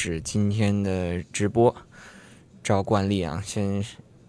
[0.00, 1.74] 是今天的直播，
[2.62, 3.84] 照惯例啊，先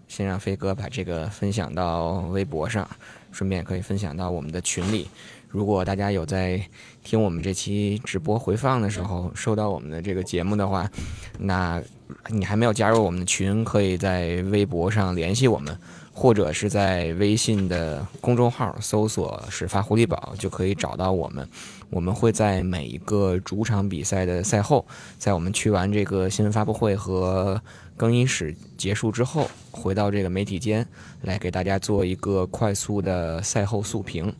[0.08, 2.90] 先让飞哥把这个分享到微博上，
[3.30, 5.06] 顺便可以分享到我们的群里。
[5.48, 6.60] 如果大家有在
[7.04, 10.90] 听我们这期直播回放的时候收到我们的这个节目的话，
[11.38, 11.80] 那
[12.26, 15.78] 你还没有加入我们的群，可以在微博上联系我们，
[16.12, 21.48] 或者是在微信的公众号搜索“始发狐狸堡”就可以找到我们。
[21.88, 24.86] 我们会在每一个主场比赛的赛后，
[25.18, 27.60] 在我们去完这个新闻发布会和
[27.96, 30.86] 更衣室结束之后，回到这个媒体间
[31.22, 34.32] 来给大家做一个快速的赛后速评。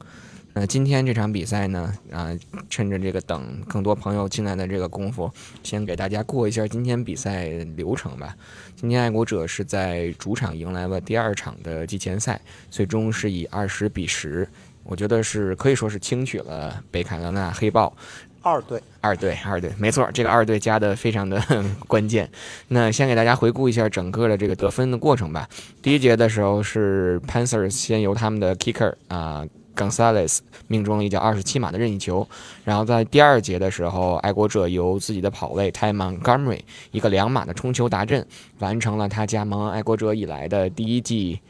[0.52, 2.36] 那今天这场比赛呢，啊，
[2.68, 5.30] 趁着这个等更多朋友进来的这个功夫，
[5.62, 8.34] 先给大家过一下今天比赛流程吧。
[8.74, 14.46] 今天爱国者是在主场迎来了第二场的季前赛，最终是以二十比十。
[14.82, 17.94] 我觉得是可以说是轻取了北卡罗纳黑豹
[18.42, 21.40] 二队，二队，二队，没错，这个二队加的非常的
[21.86, 22.28] 关键。
[22.68, 25.48] 那先给大家回顾一下整个的这个得分的过程吧。
[25.80, 29.44] 第一节的时候是 Panthers 先由他们的 Kicker 啊
[29.80, 32.28] Gonzalez 命中了一脚二十七码的任意球，
[32.64, 38.26] 然后在第二节的时候，爱国者由自己的跑位 Ty Montgomery 一个两码的冲球达阵，
[38.58, 41.40] 完成了他加盟爱国者以来的第一季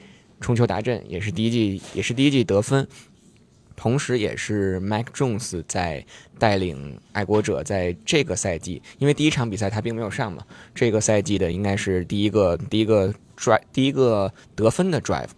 [0.41, 2.86] 冲球达阵，也是第一季也是第一季得分。
[3.77, 6.05] 同时，也是 Mike Jones 在
[6.39, 15.31] 带领爱国者在这个赛季，因为第一场比赛他并没有上嘛，这个赛季的应该是第一个第一个 drive 第一个得分的 drive。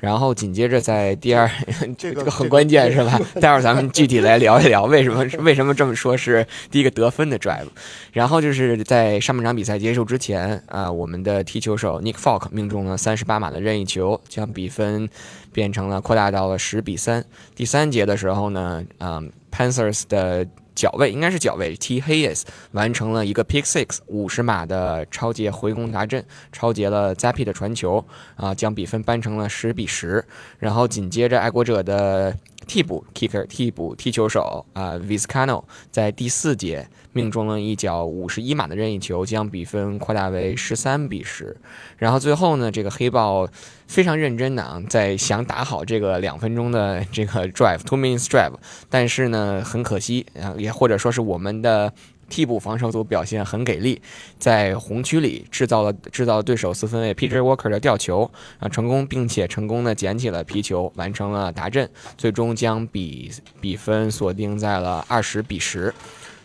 [0.00, 1.48] 然后紧接着在第二，
[1.96, 3.20] 这个很关键是吧？
[3.40, 7.68] 待会儿咱们具体来聊一聊为什么为什么这么说是第一个得分的 drive。
[8.12, 15.08] 然后就是在上半场比赛结束之前啊，我们的踢球手 Nick Falk 命中了三十八码的任意球，将比分
[15.52, 17.24] 变成了扩大到了十比三。
[17.54, 20.46] 第三节的时候呢，啊，Panthers 的。
[20.80, 28.02] 脚位应该是脚位，T Hayes 完成了一个 Pick Six 五十码的超节回攻达阵，超节了 Zappy 的传球，
[28.34, 30.24] 啊，将比分扳成了十比十。
[30.58, 32.34] 然后紧接着爱国者的
[32.66, 36.88] 替补 Kicker 替补踢球手啊 Viscano 在第四节。
[37.12, 41.56] 命中了一脚五十一码的任意球，将比分扩大为十三比十。
[41.98, 43.48] 然后最后呢，这个黑豹
[43.88, 48.52] 非常认真的啊，在想打好这个两分钟的这个 drive，two minutes drive。
[48.88, 51.92] 但是呢，很可惜啊，也或者说是我们的
[52.30, 54.00] 替补防守组表现很给力，
[54.38, 61.86] 在红区里制造了制造了对手四分卫 Peter Walker 的吊球啊，成功并且成功的捡起了皮球，完成了达阵，
[62.16, 63.30] 最终将比
[63.60, 65.92] 比分锁定在了二十比十。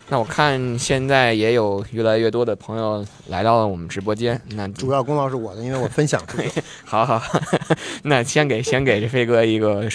[0.08, 4.40] 那我看现在也有越来越多的朋友来到了我们直播间。
[4.50, 6.48] 那主要功劳是我的，因为我分享出去。
[6.86, 7.20] 好好，
[8.04, 9.88] 那先给先给这飞哥一个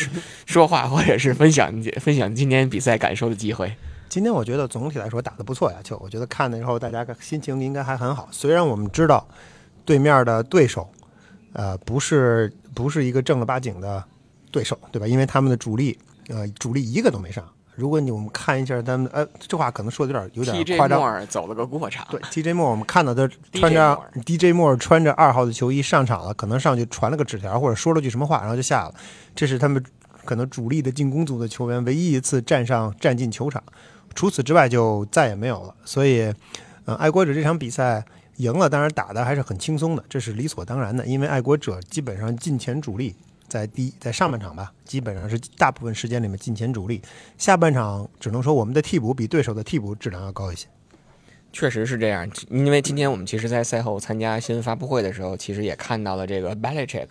[0.46, 1.72] 说话或者是分享
[2.02, 3.74] 分享今天比赛感受的机会。
[4.12, 8.28] 今天我觉得总体来说打得不错呀，就我觉得看的时候大家心情应该还很好。
[8.30, 9.26] 虽然我们知道
[9.86, 10.92] 对面的对手，
[11.54, 14.04] 呃，不是不是一个正儿八经的
[14.52, 15.08] 对手，对吧？
[15.08, 17.42] 因为他们的主力，呃，主力一个都没上。
[17.76, 21.26] 如果你我们看一下他们，呃，这话可能说的有点有点夸张。
[21.28, 22.06] 走了个过场。
[22.12, 28.94] 对，TJ 莫，我们看到他穿着 DJ 莫穿着二号的球衣上场了，可能上去传了个纸条或者说了句什么话，然后就下了。
[29.34, 29.82] 这是他们
[30.26, 33.64] 可能主力的进攻组的球员唯一一次站上站进球场，
[34.16, 35.76] 除此之外就再也没有了。
[35.86, 36.34] 所以，
[36.86, 38.04] 呃，爱国者这场比赛
[38.38, 43.16] 赢了，当然打的还是很轻松的，这是理所当然的，因为爱国者基本上进前主力。
[43.48, 47.02] 在第在上半场吧，基本上是大部分时间里面进前主力。
[47.38, 50.68] 下半场只能说我们的替补比对手的替补质量要高一些。
[51.52, 57.10] 确实是这样，因为今天我们其实，在赛后参加新闻发布会的时候，其实也看到了这个 Belichick，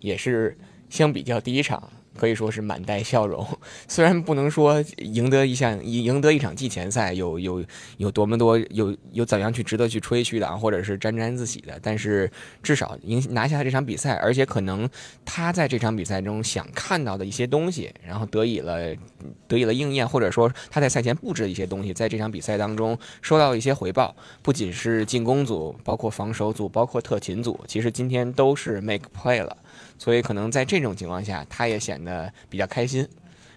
[0.00, 0.58] 也是
[0.90, 1.90] 相比较第一场。
[2.18, 3.46] 可以说是满带笑容，
[3.86, 7.64] 虽然不能说赢得一项赢得一场季前赛有有
[7.96, 12.30] 有多么多有有怎样去值得去吹嘘的，或者是沾沾自喜的，但是
[12.62, 14.86] 至少赢拿下这场比赛，而且可能
[15.24, 18.94] 他在这场比赛中想看到的一些东西，然后得以了
[19.46, 29.56] 得以了应验，或者说他在赛前布置的一些东西，在这场比赛当中收到一些回报，不仅是进攻组，包括防守组，包括特勤组，其实今天都是 make play 了。
[30.00, 32.07] 所以可能在这种情况下，他也显得
[32.48, 33.06] 比较开心，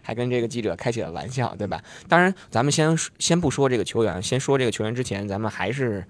[0.01, 1.83] 还跟这个记者开起了玩笑，对吧？
[2.07, 6.05] 当然，咱们先先不说这个球员，先说这个球员之前，咱们还是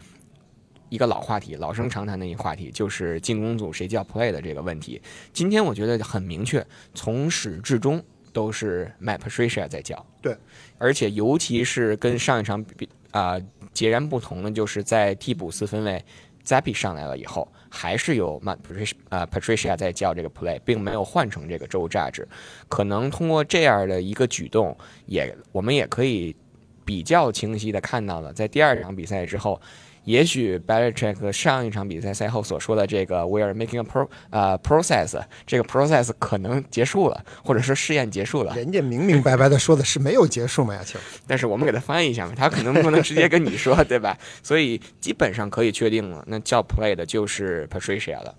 [0.90, 5.02] 一个老话题，老生常谈的一个话题，就是进攻组谁叫 play 的这个问题。
[5.32, 8.04] 今天我觉得很明确，从始至终
[8.34, 10.06] 都是 Matt Patricia 在叫。
[10.22, 10.36] 对，
[10.78, 13.40] 而且尤其是跟上一场比啊
[13.74, 16.04] 截然不同的，就是在替补四分卫
[16.46, 17.48] Zappy 上来了以后。
[17.74, 22.26] 还是有 man Patricia 啊 Patricia 在叫这个 play，并没有换成这个 Joe Judge。
[22.68, 26.36] 可能通过这样的一个举动，也我们也可以
[26.84, 29.62] 比较清晰的看到了，在第二场比赛之后，
[30.03, 38.56] 也许 Belichick 上一场比赛赛后所说的这个 “We are making a pro 呃 process”，这个 process 可能结束了，或者说试验结束了。
[38.56, 41.00] 人家明明白白的说的是没有结束嘛，亚秋。
[41.27, 44.18] 但是我们给他翻译一下嘛，他可能不能直接跟你说， 对吧？
[44.42, 48.33] 所以基本上可以确定了，那叫 play 的就是 Patricia 了。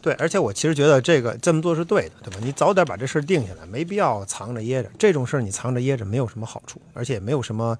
[0.00, 2.40] 对，而且我其实觉得这个这么做是对的，对吧？
[2.42, 4.90] 你早点把这事儿定下来，没必要藏着掖着。
[4.98, 7.78] 这种事儿你藏着掖着没有什么好处，而且也没有什么，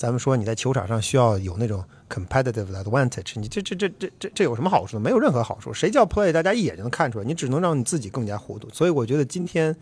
[0.00, 5.00] 咱们说你在球场上需要有那种 competitive advantage，你这这这这这这有什么好处呢？
[5.00, 5.74] 没有任何好处。
[5.74, 8.66] 谁叫 play，大家一眼就能看出来，你只能让你自己更加糊涂。
[8.70, 9.76] 所以我觉得今天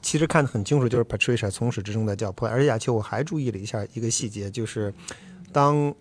[0.00, 2.46] 其实看得很清楚，就是 Patricia 从始至终在叫 play。
[2.46, 4.94] 而且亚秋我还注意了一下一个细节，就是
[5.50, 5.92] 当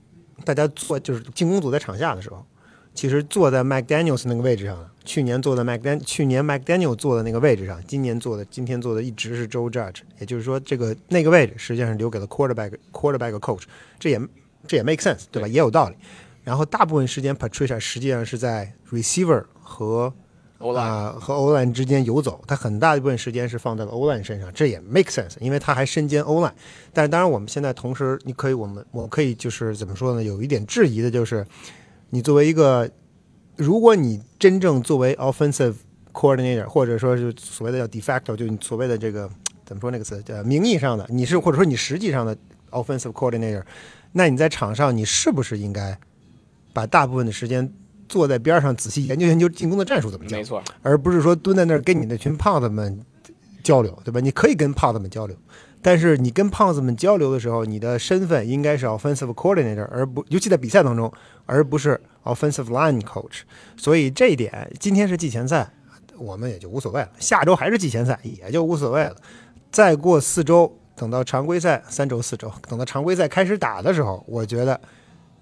[0.45, 2.45] 大家做就是进攻组在场下的时候。
[2.93, 13.63] 其实坐在 McDaniel's 那个位置上，去年坐在 McDan 去年 McDaniel 坐的那个位置上，今年坐的今天坐的一直是 Joe Judge，也就是说这个那个位置实际上是留给了 quarterback quarterback coach，
[13.99, 14.21] 这也
[14.67, 15.47] 这也 make sense 对吧？
[15.47, 15.95] 也有道理。
[16.43, 20.13] 然后大部分时间 Patricia 实际上是在 receiver 和
[20.59, 26.53] 啊和 O line 之间游走，他很大一部分时间是放在了 O line 身上，这也 make sense，因为他还身兼 O line。
[26.93, 30.23] 但是当然我们现在同时，你可以我们我可以就是怎么说呢？
[30.23, 31.45] 有一点质疑的就是。
[32.09, 32.87] 你作为一个，
[33.55, 35.75] 如果你真正作为 offensive
[36.11, 39.29] coordinator，或者说是所谓的叫 de facto，就你所谓的这个
[39.65, 42.35] 怎么说那个词，叫名义上的，你是或者说你实际上的
[42.71, 43.63] offensive coordinator，
[44.11, 45.97] 那你在场上你是不是应该
[46.73, 47.71] 把大部分的时间
[48.09, 50.37] 坐在边上仔细研究研究进攻的战术怎么讲？
[50.37, 52.99] 没错，而不是说蹲在那儿跟你那群胖子们
[53.63, 54.19] 交流，对吧？
[54.19, 55.35] 你可以跟胖子们交流。
[55.81, 61.11] 但是你跟胖子们交流的时候，你的身份应该是 offensive coordinator，而不尤其在比赛当中，
[61.45, 63.41] 而不是 offensive line coach。
[63.77, 65.69] 所以这一点，今天是季前赛，
[66.17, 67.09] 我们也就无所谓了。
[67.19, 69.15] 下周还是季前赛，也就无所谓了。
[69.71, 74.79] 再过四周，等到常规赛三周四周，等到常规赛开始打的时候，我觉得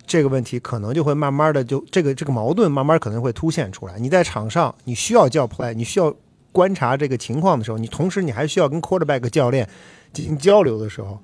[0.05, 3.97] 这个问题可能就会慢慢的就这个这个矛盾慢慢可能会凸显出来。
[3.99, 6.15] 你在场上你需要叫 play，你需要
[6.51, 9.67] 观察这个情况的时候，你同时你还需要跟 quarterback 教练。
[10.13, 11.17] 进行交流的时候，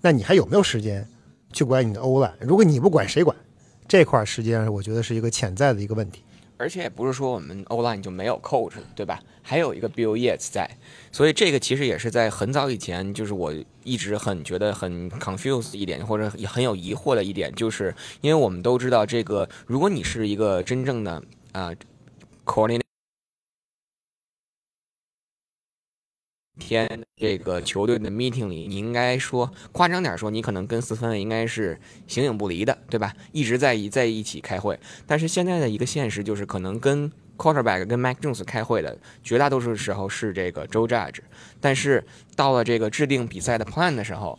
[0.00, 1.06] 那你还有没有时间
[1.52, 2.34] 去管你的欧兰？
[2.40, 3.36] 如果你不管，谁管？
[3.88, 6.22] 这块实际上我觉得是一个潜在的一个问题。
[6.58, 9.20] 而且也不是说我们 online 就没有 coach，对吧？
[9.42, 10.68] 还有一个 Bill Yates 在，
[11.12, 13.54] 所以这个其实也是在很早以前，就是我
[13.84, 21.72] 一直很觉得很 confused 一点，或者也很有疑惑的一点，就是因为我们都知道，这个如果你是一个真正的啊
[22.44, 22.87] coordinator。
[26.58, 33.14] 天，这个球队的 meeting 里，你应该说夸张点说，你可能跟四分卫应该是形影不离的，对吧？
[33.32, 34.78] 一直在一在一起开会。
[35.06, 41.20] 但是现在的一个现实就是，可能跟 quarterback 跟 Mac Jones 开会的绝大多数时候是这个 Joe Judge，
[41.60, 44.38] 但是到了这个制定比赛的 plan 的时候。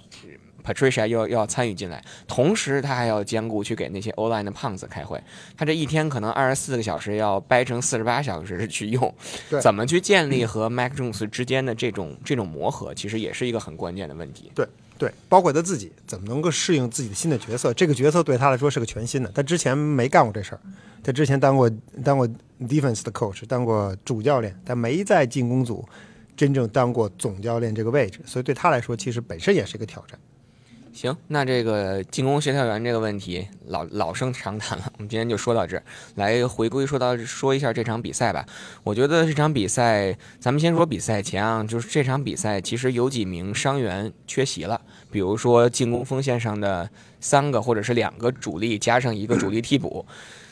[0.63, 5.21] Patricia 又要参与进来，同时他还要兼顾去给那些 O line 的胖子开会。
[5.57, 9.13] 他这一天可能二十四个小时要掰成四十八小时去用，
[9.61, 14.51] 怎么去建立和 Mac Jones 之间的这种这种磨合，其实也是一个很关键的问题。
[14.53, 14.67] 对
[14.97, 20.59] 对，包括他自己怎么能够适应自己的新的角色，这个角色对他来说是个全新的，他之前没干过这事儿。
[21.01, 21.71] 他之前当过
[22.03, 22.27] 当过
[22.59, 25.87] defense 的 coach，当过主教练，但没在进攻组
[26.35, 30.19] 真正当过总教练这个位置，所以对他来说，其实本身也是一个挑战。
[31.01, 35.83] 行，那这个进攻协调员这个问题老老生常谈了，我们今天就说到这儿，
[36.15, 38.45] 来回归说到说一下这场比赛吧。
[38.83, 46.89] 我觉得这场比赛，咱们先说比赛前啊，就是这场比赛其实有几名伤员缺席了，比如说进攻锋线上的
[47.21, 50.05] 三个或者是两个主力加上一个主力替补。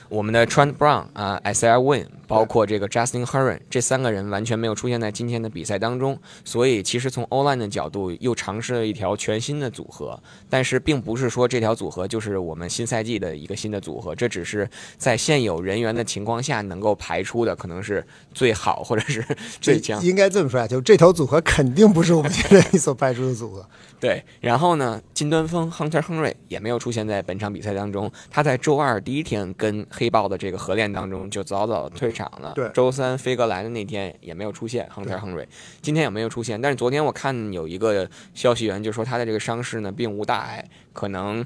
[0.10, 6.18] 我们的 Trent Brown 啊，Isaiah Win，包括这个 Justin Herron，这三个人完全没有出现在今天的比赛当中。
[6.46, 10.20] 所以，其实从 O line 的角度，又尝试了一条全新的组合。
[10.50, 19.26] 但是，并不是说这条组合就是我们新赛季的一个新的组合，这只是在现有人员的情况下能够排出的，可能是最好或者是
[19.60, 20.04] 最强。
[20.04, 23.68] 应该这么说啊，就这条组合肯定不是我们现在所排出的组合。
[24.00, 28.12] 对，然后呢，金端锋 Hunter Henry 也没有出现在本场比赛当中。
[28.30, 32.54] 他在周二第一天跟黑豹的这个合练当中就早早退场了。
[32.54, 35.48] 对，周三飞哥来的那天也没有出现 Hunter Henry，
[35.82, 36.62] 今天也没有出现。
[36.62, 40.64] 但是昨天我看有一个消息源就说他的这个伤势呢并无大碍，
[40.94, 41.46] 可能。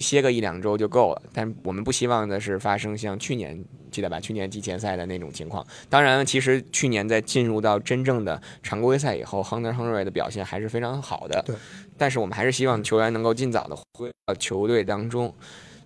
[0.00, 4.18] 歇个一两周就够了，但我们不希望的是发生像去年记得吧？
[4.18, 5.64] 去年季前赛的那种情况。
[5.88, 11.40] 当然，其实去年在进入到真正的常规赛以后，Hunter Henry 的表现还是非常好的。
[11.46, 11.54] 对。
[11.96, 15.32] 但是我们还是希望球员能够尽早的回到球队当中。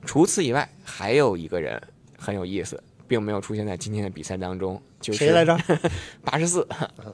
[0.09, 1.79] 除此以外，还有一个人
[2.17, 4.81] 很有意思，并没有出现在今天的比赛当中。
[5.03, 5.55] 就是谁来着？
[6.25, 6.67] 八十四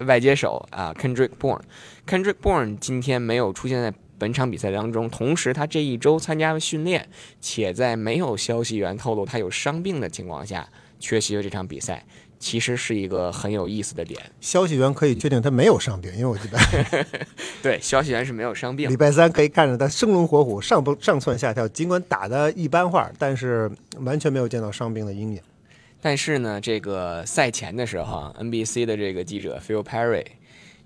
[0.07, 1.61] 外接手啊，Kendrick Bourne。
[2.07, 3.93] Kendrick Bourne 今天没有出现在。
[4.17, 7.11] 本场比赛当中，同时他这一周参加了训练，
[7.41, 10.67] 且在没有消息源透露他有伤病的情况下
[11.01, 12.07] 缺席了这场比赛，
[12.45, 14.21] 其实是一个很有意思的点。
[14.39, 16.59] 消息源可以确定他没有伤病，因为我记得
[17.63, 18.91] 对消息源是没有伤病。
[18.91, 23.71] 礼拜三可以看着他生龙活虎，上蹦上窜下跳，尽管打的一般化，但是
[24.01, 25.41] 完全没有见到伤病的阴影。
[26.03, 30.27] 但是呢，这个赛前的时候，NBC 的这个记者 Phil Perry，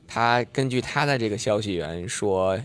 [0.06, 2.56] 他根据他的这个消息源说，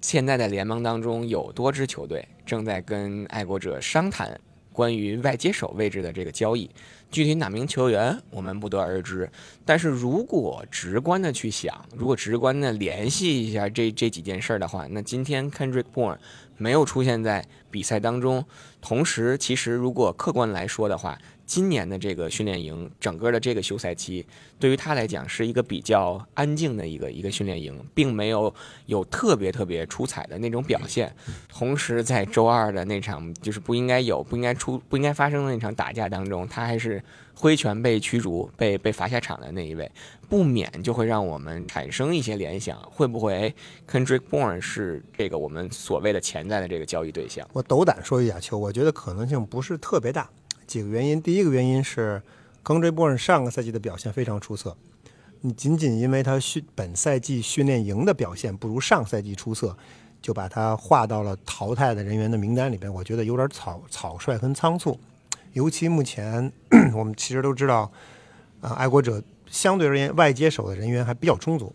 [0.00, 4.40] 现在的联盟当中有多支球队正在跟爱国者商谈
[4.72, 6.68] 关于外接手位置的这个交易。
[7.10, 9.30] 具体哪名球员我们不得而知。
[9.64, 16.18] 但是如果直观的去想，如果直观的联系一下这这几件事儿的话，那今天 Kendrick Bourne
[16.56, 18.44] 没有出现在比赛当中，
[18.80, 21.18] 同时其实如果客观来说的话。
[21.48, 24.24] 今年的这个训练营，整个的这个休赛期，
[24.60, 31.10] 对于他来讲是一个比较安静的一个一个训练营，并没有有特别特别出彩的那种表现。
[31.48, 37.02] 同时，在周二的那场就是不应该有、不应该出、不应该发生的那场打架当中，他还是
[37.34, 39.90] 挥拳被驱逐、被被罚下场的那一位，
[40.28, 43.54] 不免就会让我们产生一些联想：会不会
[43.90, 47.48] Kendrick Bourne 是这个我们所谓的潜在的这个交易对象？
[47.54, 50.28] 我斗胆说一下，球，我觉得可能性不是特别大。
[50.68, 52.22] 几个原因，第一个原因是，
[52.62, 54.76] 康追波尔上个赛季的表现非常出色，
[55.40, 59.74] 你仅仅因为他训本赛季训练营的表现不如上赛季出色，
[60.20, 65.00] 就把他划到了淘汰的人员的名单里边，我觉得有点草草率跟仓促。
[65.54, 66.52] 尤其目前
[66.94, 67.90] 我们其实都知道，
[68.60, 71.74] 啊，爱国者相对而言外接手的人员还比较充足。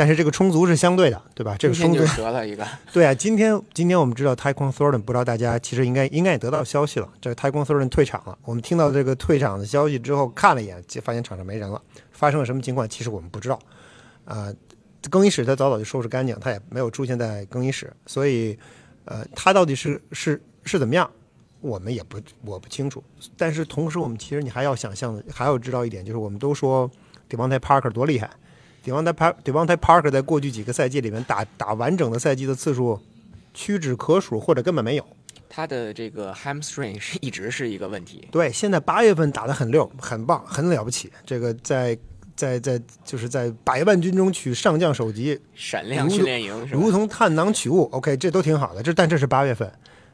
[0.00, 1.54] 但是这个充足是相对的，对吧？
[1.58, 2.66] 这个充足折了一个。
[2.90, 8.38] 对啊，今天今天我们知道太空 Thornton，不知道大家其实应该应该也得到消息了，这个太空 Thornton 退场了。
[8.44, 11.78] 我们听到这个退场的消息之后，看了一眼，发现场上没人了。
[12.12, 12.88] 发生了什么情况？
[12.88, 13.58] 其实我们不知道。
[14.24, 14.50] 啊，
[15.10, 18.58] 更衣室他早早就收拾干净，他也没有出现在更衣室，所以
[19.04, 21.10] 呃，他到底是是是怎么样，
[21.60, 23.04] 我们也不我不清楚。
[23.36, 26.90] 但是同时，我们其实你还要想象的，还要知道一点，就是我们都说
[27.28, 28.26] Devontae Parker 多厉害。
[28.28, 28.49] d e o n t e
[28.86, 32.98] o n t Parker 在过去几个赛季里面打打完整的赛季的次数
[33.52, 35.04] 屈指可数，或者根本没有。
[35.52, 38.28] 他的这个 hamstring 是一直是一个问题。
[38.30, 41.12] 对，现在八月份打得很溜，很棒，很了不起。
[41.26, 41.98] 这个在
[42.36, 47.88] 在在就是在百万军中取上将首级，闪亮训练营如同探囊取物。
[47.90, 48.80] OK，这都挺好的。
[48.80, 49.68] 这但这是八月份，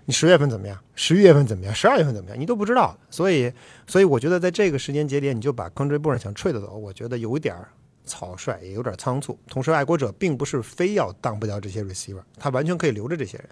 [0.07, 0.79] 你十月份怎么样？
[0.95, 1.75] 十一月份怎么样？
[1.75, 2.41] 十二月份怎么样？
[2.41, 2.97] 你都不知道。
[3.11, 3.53] 所以
[3.87, 7.69] 所以我觉得在这个时间节点，你就把 Country b o r n 想 trade 走，我觉得有一点儿。
[8.07, 13.49] 草率也有点仓促，同时爱国者并不是非要当不掉这些 receiver，他完全可以留着这些人。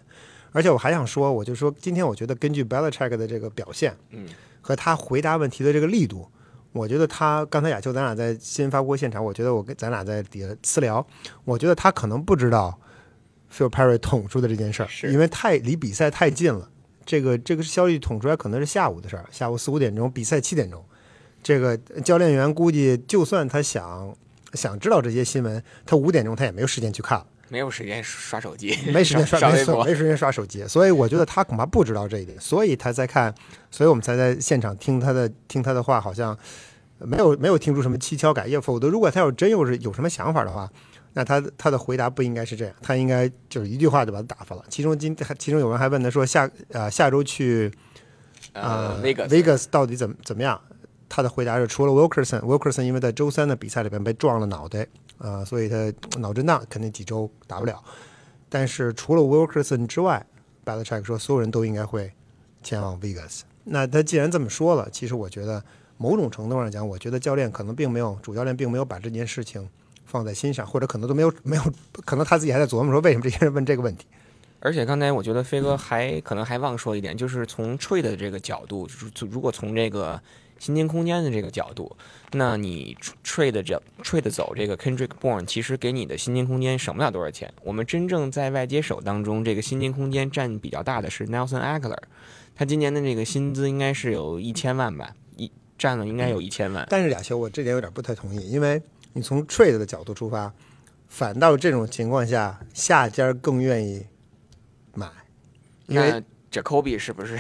[0.52, 4.28] 而且我还想说，我就说今天我觉得根据 Belichick 的这个表现，嗯，
[4.60, 6.30] 和他回答问题的这个力度，
[6.70, 11.04] 我觉得他刚才亚秋咱俩在新闻发布会现场，我觉得我跟咱俩在底下私聊，
[11.44, 12.78] 我觉得他可能不知道
[13.52, 16.70] Phil Perry 捅出的这件事儿，因为太离比赛太近了。
[17.04, 20.82] 这个这个消息捅出来可能是下午的事儿，下午四五点钟，比赛七点钟，
[21.42, 24.16] 这个教练员估计就算他想。
[24.54, 33.34] 想知道这些新闻，他五点钟他也没有时间去看了，没有时间刷手机， 没时间刷 微博，没时间刷手机，所以我觉得他恐怕不知道这一点，所以他在看，
[33.70, 36.36] 所以我们才在现场听他的听他的话，好像
[36.98, 40.70] 没有没有听出什么蹊跷改，要否则如果他要真又是有什么想法的话，
[41.14, 44.64] 那他他的回答不应该是这样，他应该就是一句话就把他打发了。
[44.68, 47.70] 其中今其中有人还问他说下呃下周去
[48.52, 50.60] 呃 Vegas 到底怎么怎么样？
[51.14, 54.84] 他的回答是：除了 Wilkerson，Wilkerson 因为在周三的比赛里边被撞了脑袋，
[55.18, 57.80] 呃，所以他脑震荡，肯定几周打不了。
[58.48, 60.26] 但是除了 Wilkerson 之外
[60.64, 62.12] ，Belichick 说所有人都应该会
[62.64, 63.42] 前往 Vegas。
[63.62, 65.62] 那他既然这么说了，其实我觉得
[65.98, 69.68] 某种程度上讲，我觉得教练可能并没有，主教练并没有把这件事情
[70.04, 71.62] 放在心上，或者可能都没有 没有，
[72.04, 74.04] 可能他自己还在琢磨说为什么这些人问这个问题。
[74.58, 80.20] 而且刚才我觉得飞哥还可能还忘说一点，就是从 trade 的这个角度，就是如果从这个。
[80.58, 81.96] 薪金空间的这个角度，
[82.32, 87.52] 那你 trade 这 trade 走这个 Kendrick Bourne，其实给你的薪金空间省不了多少钱。
[87.62, 91.98] 我们真正在外接手当中，这个薪金空间占比较大的是 Nelson Aguilar，
[92.54, 96.86] 他今年的这个薪资应该是有一千万吧，一占了应该有一千万。
[96.88, 98.80] 但是亚修，我这点有点不太同意，因为
[99.12, 100.52] 你从 trade 的角度出发，
[101.08, 104.06] 反倒这种情况下下家更愿意
[104.94, 105.08] 买，
[105.86, 106.22] 因为。
[106.54, 107.36] 这科比是不是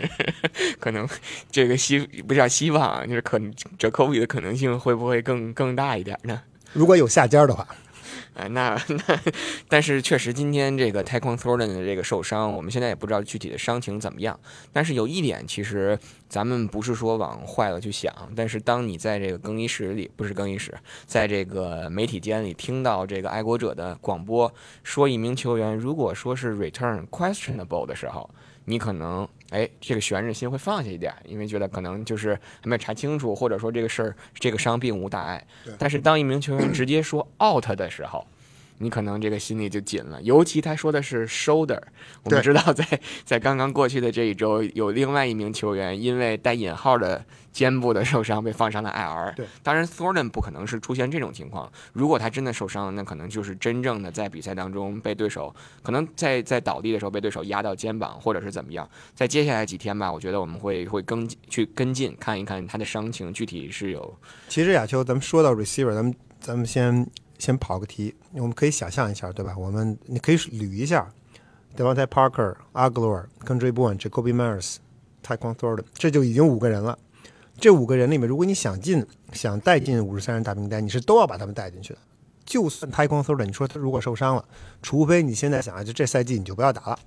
[0.80, 1.06] 可能
[1.52, 3.38] 这个希不叫希望，就是可
[3.78, 6.40] 这科比的可能性会不会更更大一点呢？
[6.72, 7.68] 如果有下家的话，
[8.34, 9.20] 哎，那 那，
[9.68, 14.38] 但是确实今天这个 t a e k o n Thornton 的这个受伤，我们现在也不知道具体的伤情怎么样。
[14.72, 20.72] 但是有一点，其实咱们不是说往坏了去想，但是当你在这个更衣室里，不是更衣室，
[21.06, 28.30] 在这个媒体间里听到这个爱国者的广播说一名球员如果说是 return questionable 的时候，
[28.66, 35.44] 你可能哎这个悬着心会放下一点，因为觉得可能就是还没有查清楚，或者说这个事儿这个伤并无大碍。
[35.78, 38.26] 但是当一名球员直接说 out 的时候，
[38.82, 41.78] 你可能这个心里就紧了，尤其他说的是 shoulder。
[42.22, 42.84] 我们知道，在
[43.26, 47.22] 在刚刚过去的这一周，有另外一名球员因为带引号的
[47.52, 49.34] 肩部的受伤被放上了 IR。
[49.34, 51.70] 对，当然 Thornton 不可能是出现这种情况。
[51.92, 58.88] 如果他真的受伤了，那可能就是真正的在比赛当中被对手可能在在倒地的时候被对手压到肩膀，或者是怎么样。
[59.14, 64.18] 在接下来几天吧，我觉得我们会会跟去跟进看一看他的伤情具体是有。
[64.48, 67.06] 其实亚秋，咱们说到 receiver，咱们咱们先。
[67.40, 69.56] 先跑个题，我们可以想象一下，对吧？
[69.56, 71.10] 我们你可以捋一下
[71.76, 74.76] ，Devontae Parker、Aguilar、Kendrick Bourne、Jacoby Myers、
[75.26, 76.98] Tyquan Thornton，这就已经五个人了。
[77.58, 81.98] 这五个人里面，如果你想进、想带进五十三人大名单，你是都要把他们带进去的。
[82.44, 84.44] 就算 Tyquan Thornton，你说他如果受伤了，
[84.82, 86.98] 除非你现在想啊，就这赛季你就不要打了，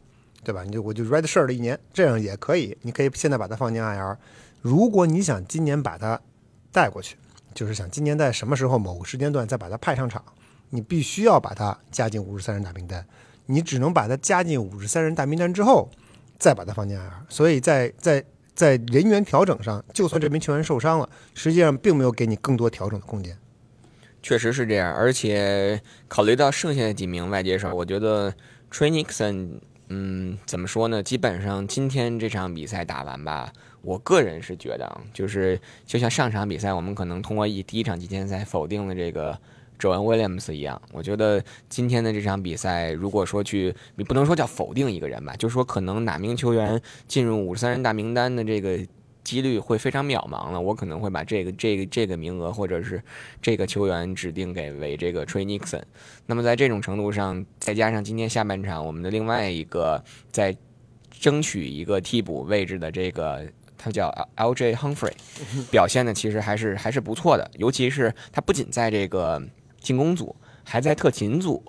[0.44, 0.64] 对吧？
[0.64, 2.78] 你就我就 red shirt 了一年，这样也可以。
[2.82, 4.18] 你可以现在把他放进 IR。
[4.62, 6.20] 如果你想今年把他
[6.72, 7.18] 带过去。
[7.54, 10.24] 就是想今年在什么时候某个时间段再把他派上场，
[10.70, 13.06] 你必须要把他加进五十三人大名单，
[13.46, 15.90] 你只能把他加进五十三人大名单之后，
[16.38, 17.12] 再把他放进 IR。
[17.30, 18.24] 所以在在
[18.56, 23.38] 在人员调整上，就算这名球员受伤了，实际上并没有给你更多调整的空间。
[24.22, 28.34] 确实是这样，而且考虑到剩下的几名外接手，我觉得
[28.72, 29.60] Trey Nixon，
[29.96, 31.04] 嗯，怎么说呢？
[31.04, 33.54] 基本上今天这场比赛打完吧。
[33.84, 39.38] 我个人是觉得，就是就像上场比赛，我们可能通过一第一场季前赛否定了这个
[39.78, 40.82] Joan Williams 一样。
[40.92, 48.80] 我觉得今天的这场比赛，如果说去，你不能说叫否定一个人吧，就是说可能哪名球员进入五十三人大名单的这个
[49.24, 50.60] 几率会非常渺茫了。
[50.60, 53.02] 我可能会把这个这个这个名额或者是
[53.42, 55.84] 这个球员指定给为这个 Trey Nixon。
[56.26, 60.56] 那么在这种程度上，再加上今天下半场我们的另外一个在
[61.12, 63.46] 争取一个替补位置的这个。
[63.76, 64.76] 他叫 L.J.
[64.76, 65.12] Humphrey，
[65.70, 69.44] 表现的其实还是还是不错的，尤其是他不仅在这个
[69.82, 70.34] 进攻组，
[70.64, 71.62] 还在特勤组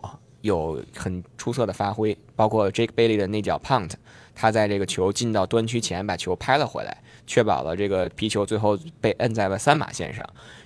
[0.43, 3.91] 有很出色的发挥，包括 Jake Bailey 的那脚 punt，
[4.33, 10.25] 他在这个球进到端区前把球拍了回来，确保了这个皮球最后被摁在了三码线上。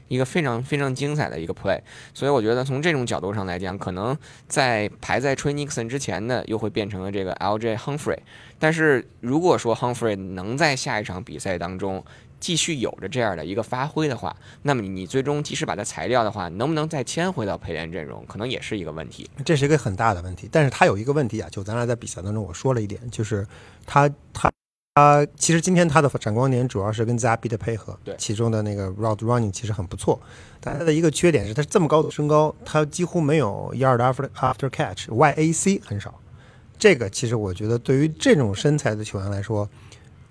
[0.08, 1.78] 一个非常非常精彩的一个 play，
[2.14, 4.16] 所以我觉得从这种角度上来讲，可能
[4.46, 7.76] 在排在 Trey Nixon 之前的，又会变成了这个 L.J.
[7.76, 8.16] Humphrey。
[8.58, 12.02] 但是如果说 Humphrey 能在下一场比赛当中
[12.40, 19.28] 继续有着这样的一个发挥的话，那么你最终即使把它裁掉的话，能不能再签回到陪练阵容，可能也是一个问题。
[19.44, 20.48] 这是一个很大的问题。
[20.50, 23.46] 但是他有一个问题啊，就咱俩在比赛当中我说了一点，就是
[23.84, 24.50] 他他。
[24.98, 30.20] 他其实今天他的闪光点主要是跟 Zappy 的配合，对，其中的那个 Route Running 其实很不错。
[30.60, 36.18] 但他的一个缺点是，他这么高的身高，他几乎没有 Yard After After Catch，YAC 很少。
[36.76, 39.68] 这个其实我觉得对于这种身材的球员来说，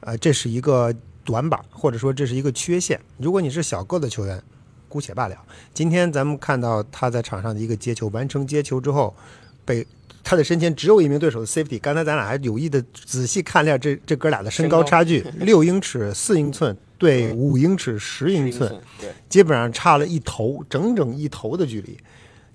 [0.02, 3.00] 呃，这是一个短板，或者说这是一个缺陷。
[3.18, 4.44] 如果你是小个的球员，
[4.90, 5.38] 姑且罢了。
[5.74, 9.16] 今天咱们看到他在场上的一个接球，完成接球之后
[9.64, 9.88] 被。
[10.28, 11.80] 他的身前只有一名对手的 safety。
[11.80, 21.98] 刚才咱俩还有意的仔细看了一下这这哥俩的身高差距，六英尺四英寸对五英尺十英寸，对，基本上差了一头，整整一头的距离。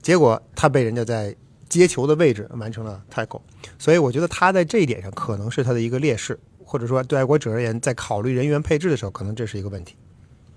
[0.02, 1.35] 结果他被人家在
[1.66, 3.40] 接球的位置完成了 tackle，
[3.78, 9.96] 所以我觉得他在这一点上可能是他的一个劣势，或者说对爱国者而言，在考虑人员配置的时候，可能这是一个问题。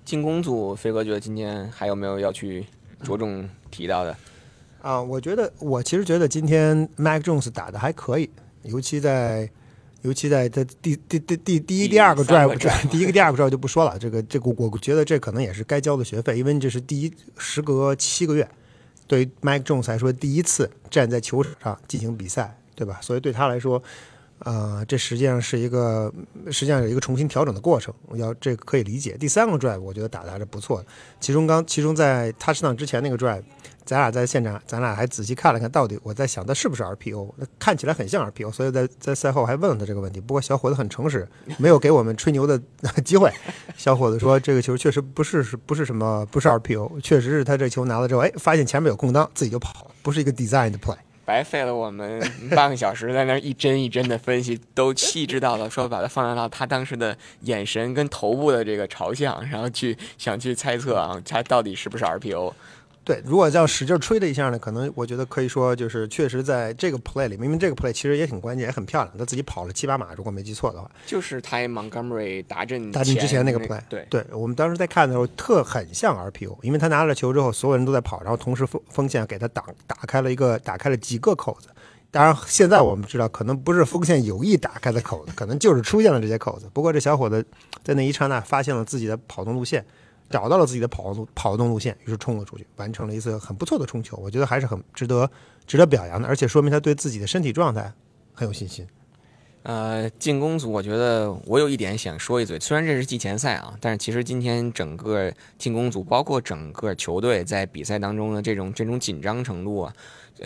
[0.03, 2.65] 进攻组，飞哥觉得今天还有没有要去
[3.01, 4.13] 着重提到的？
[4.85, 8.29] 啊，我觉得我其实觉得今天 Mac Jones 打的还可以，
[8.61, 9.49] 尤其在，
[10.03, 12.55] 尤其在他第第第第第一第二个 drive，
[12.91, 18.47] 第一个第二个 drive 就不说了，这个这个我觉得这可能也是该交的学费，因为这是第一时隔七个月，
[19.07, 22.99] 对于 Mac Jones 来说第一次站在球场上进行比赛，对吧？
[23.01, 23.81] 所以对他来说，
[24.39, 26.13] 呃，这实际上是一个
[26.51, 29.15] 实际上有一个重新调整的过程，要这可以理解。
[29.17, 30.85] 第三个 drive 我觉得打的还是不错的，
[31.19, 33.43] 其中刚其中在他上之前那个 drive。
[33.85, 37.31] 咱俩在现场，咱俩还仔细看了看，到底我在想他是不是 RPO？
[37.37, 40.19] 那看起来很像 RPO，所以在在赛后还问了他这个问题。
[40.19, 41.27] 不过小伙子很诚实，
[41.59, 42.59] 没有给我们吹牛的
[43.05, 43.31] 机会。
[43.77, 50.97] 小伙子说这个球确实不是是不是什么不是 RPO，确实是他这球拿了之后，哎，发现前面有空当，自己就跑了，不是一个 design 的 play。
[51.25, 52.21] 白费了我们
[52.55, 62.53] 半个小时在那一帧一帧的分析，都细致到了说把它放大到他当时的眼神跟头部的这个朝向，然后去想去猜测啊，他到底是不是 RPO。
[63.05, 74.07] 对，如果要使劲吹的一下呢，可能我觉得可以说就是确实在这个 play 里，明明这个 play 其实也挺关键，也很漂亮，他自己跑了七八码，如果没记错的话，就是他 Montgomery 打阵打阵之前那个 play，对。
[74.09, 81.67] 对，我们当时在看的时候特很像 RPO，因为他拿了球之后，所有人都在跑，然后同时锋锋线给他挡打开了一个打开了几个口子，
[82.09, 87.45] 当然现在我们知道可能不是锋线有意打开的口子，可能就是出现了这些口子，不过这小伙子
[87.83, 89.85] 在那一刹那发现了自己的跑动路线。
[90.29, 94.17] 找到了自己的跑路跑动路线，于是冲了出去，完成了一次很不错的冲球。
[94.17, 95.29] 我觉得还是很值得
[95.67, 97.93] 值得表扬的，而且说明他对自己的身体状态
[98.33, 98.85] 很有信心。
[99.63, 109.93] 呃，进攻组，我觉得我有一点想说一嘴，虽然这是季前赛啊，但是其实今天整个进攻组，包括整个球队在比赛当中的这种这种紧张程度啊，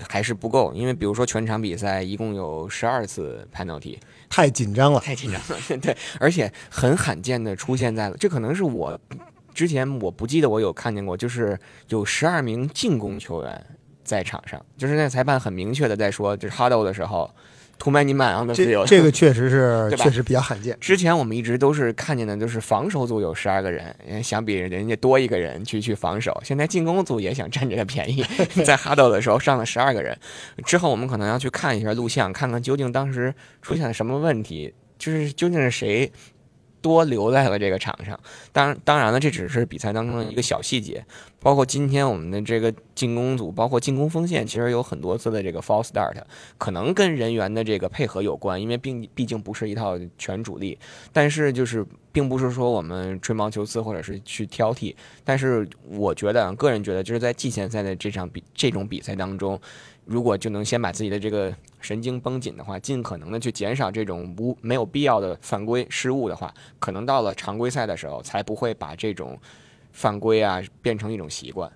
[0.08, 0.74] 还是不够。
[0.74, 3.98] 因为比如说全场比赛一共有十二次 penalty，
[4.30, 5.58] 太紧张了，太紧张了。
[5.82, 8.98] 对，而且很罕见的出现在了，这可能是我。
[9.54, 11.60] 之前我不记得我有看见过，就是
[11.90, 13.66] 有十二名进攻球员
[14.04, 17.30] 在场上，就是那裁判很明确的在说，就是 huddle 的时候
[17.78, 18.86] ，too many man on the field。
[18.88, 20.76] 这个确实是， 确实比较罕见。
[20.80, 26.42] 之前我们一直都是看见的，就是防守组有十二个人，想比人家多一个人去去防守。
[26.44, 28.24] 现在进攻组也想占这个便宜，
[28.66, 30.18] 在 huddle 的时候上了十二个人。
[30.66, 36.12] 之后我们可能要去看一下录像，看看究竟当时出现了什么问题，就是究竟是谁。
[36.82, 38.20] 多留在了这个场上，
[38.52, 41.06] 当然，当然了，这只是比赛当中的一个小细节。
[41.42, 46.14] 包括今天我们的这个进攻组，包括进攻锋线，其实有很多次的这个 false start，
[46.58, 50.78] 可能跟人员的这个配合有关，因为并毕竟不是一套全主力。
[51.14, 59.60] 但是就是并不是说我们吹毛求疵或者是去挑剔，但是我觉得，个人觉得，就是在季前赛的这场比这种比赛当中。
[60.10, 69.38] 如果就能先把自己的这个神经绷紧的话，尽可能的去减少这种无没有必要的犯规失误的话，可能到了常规赛的时候，才不会把这种
[69.94, 71.72] 犯规啊变成一种习惯。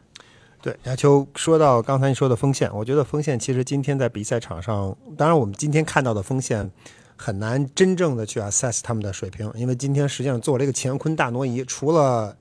[0.63, 6.71] 对，亚秋说到刚才你说的锋线，我觉得锋线其实今天在比赛场上，当然我们今天看到的锋线
[7.15, 12.35] 很难真正的去 assess 他们的水平，因为今天实际上做了一个乾坤大挪移，除了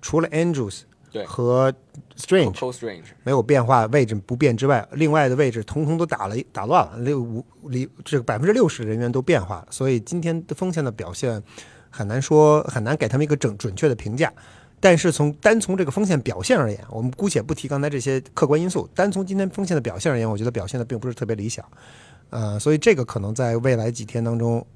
[0.00, 0.82] 除了 Andrews。
[1.24, 1.72] 和
[2.16, 11.42] Strange 没有变化，位置不变之外，另外的位置统统都打了打乱了，六五里这个百分之六十的人员都变化了，所以今天的锋线的表现
[11.90, 14.32] 很难说，很难给他们一个准准确的评价。
[14.80, 21.64] 但是从单从这个风险表现而言，我们姑且不提刚才这些客观因素，单从今天风险的表现而言，我觉得表现的并不是特别理想。
[22.30, 24.66] 呃，所以这个可能在未来几天当中，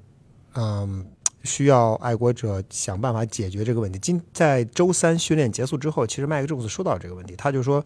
[0.55, 1.05] 嗯。
[1.43, 3.99] 需要爱国者想办法解决这个问题。
[3.99, 7.85] 今在周三训练结束之后，其实麦克詹姆斯说到这个问题，他就说，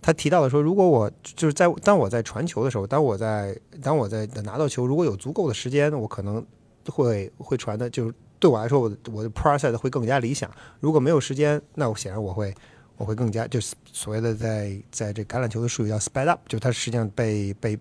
[0.00, 6.44] 他提到的说，如果我就是在当我在传球的时候，当我在当我在拿到球，如果有足够的时间，我可能
[6.90, 10.50] 会会传的，就是对我来说，我我的 process 会更加理想。
[10.80, 12.54] 如果没有时间，那我显然我会
[12.96, 17.78] 我会更加就是所谓的在在这橄榄球的术语叫 speed up，就它实际上被被。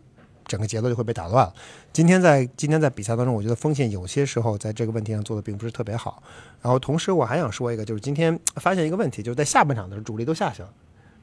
[0.48, 1.54] 整个节奏就会被打乱了。
[1.94, 6.24] 今天在今天在比赛当中，我觉得锋线有些时候在这个问题上做的并不是特别好。
[6.62, 10.70] 然后同时我还想说一个，就是今天发现一个问题，就是在下半场的时候主力都下去了，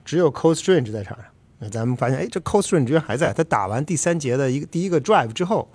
[0.04, 1.26] 只有 Costrange 在场上。
[1.58, 3.32] 那咱们发现，哎，这 Costrange 居然还在。
[3.32, 5.66] 他打完第三节的一个第一个 drive 之后，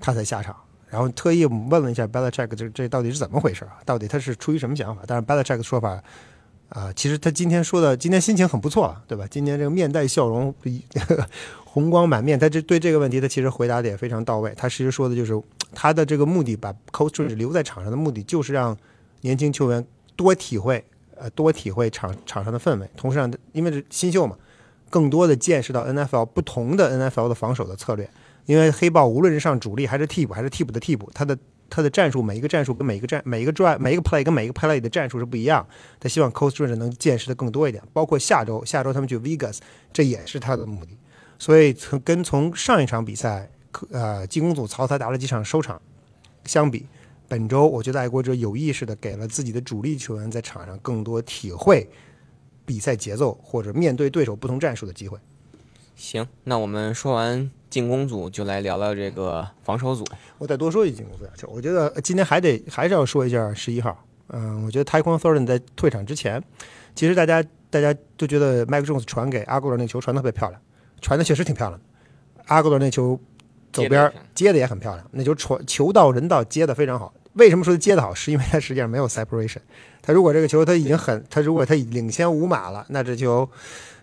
[0.00, 0.56] 他才下场。
[0.88, 3.78] 然后特意问了一下 Belichick，这这到底是怎么回事啊？
[3.84, 5.02] 到底他是出于什么想法？
[5.06, 6.02] 但是 Belichick 的说法。
[6.70, 9.26] 啊，其实他今天说的，今天心情很不错，对吧？
[9.28, 10.54] 今天这个面带笑容，
[11.66, 12.38] 红光满面。
[12.38, 14.54] 他这对这个问题，他其实回答的也非常到位。
[14.56, 15.40] 他其实说的就是
[15.74, 18.76] 他的这个目的，把 coach 留在场上的目的，就是让
[19.22, 20.84] 年轻球员多体会，
[21.16, 24.36] 呃，多体会场场上的氛围，同时让因为是新秀嘛，
[24.88, 28.08] 更多的见识到 NFL 不同的 NFL 的防守的策略。
[28.46, 31.36] 因为黑豹无论是上主力还是替补，还是替补的替补，他的。
[31.70, 35.66] 他的战术每一个战术跟每一个战每一个转每一个 play 跟每一个 play 的战术是不一样。
[36.00, 39.58] 他希望 Coach Strange 能见识的更多一点，包括下周下周他们去 Vegas，
[39.92, 40.98] 这也是他的目的。
[41.38, 43.48] 所以从跟从上一场比赛，
[43.90, 45.80] 呃，进攻组曹才打了几场收场
[46.44, 46.84] 相比，
[47.28, 51.88] 本周我觉得爱国者有意识的给了自己的主力球员在场上更多体会
[52.66, 55.18] 比赛节奏或者面对对手不同战术的机会。
[55.96, 60.04] 行，那我们说完进攻组，就来聊聊这个防守组。
[60.36, 63.96] 我再多说一句进攻组就我觉得今天还得还是要说一下十一号。
[64.28, 66.42] 嗯，我觉得 Taekwondo Thornton 在退场之前，
[66.94, 70.60] 其实大家大家都觉得 Mike Jones 传给阿古尔那球传的特别漂亮，
[71.00, 72.44] 传的确实挺漂亮的。
[72.46, 73.18] 阿古尔那球
[73.72, 77.14] 走边接的也很漂亮，那球传球到人到接的非常好。
[77.34, 78.12] 为什么说他接的好？
[78.12, 79.60] 是因为他实际上没有 separation。
[80.02, 83.48] 他如果这个球他已经很，他如果他领先五码了，那这球。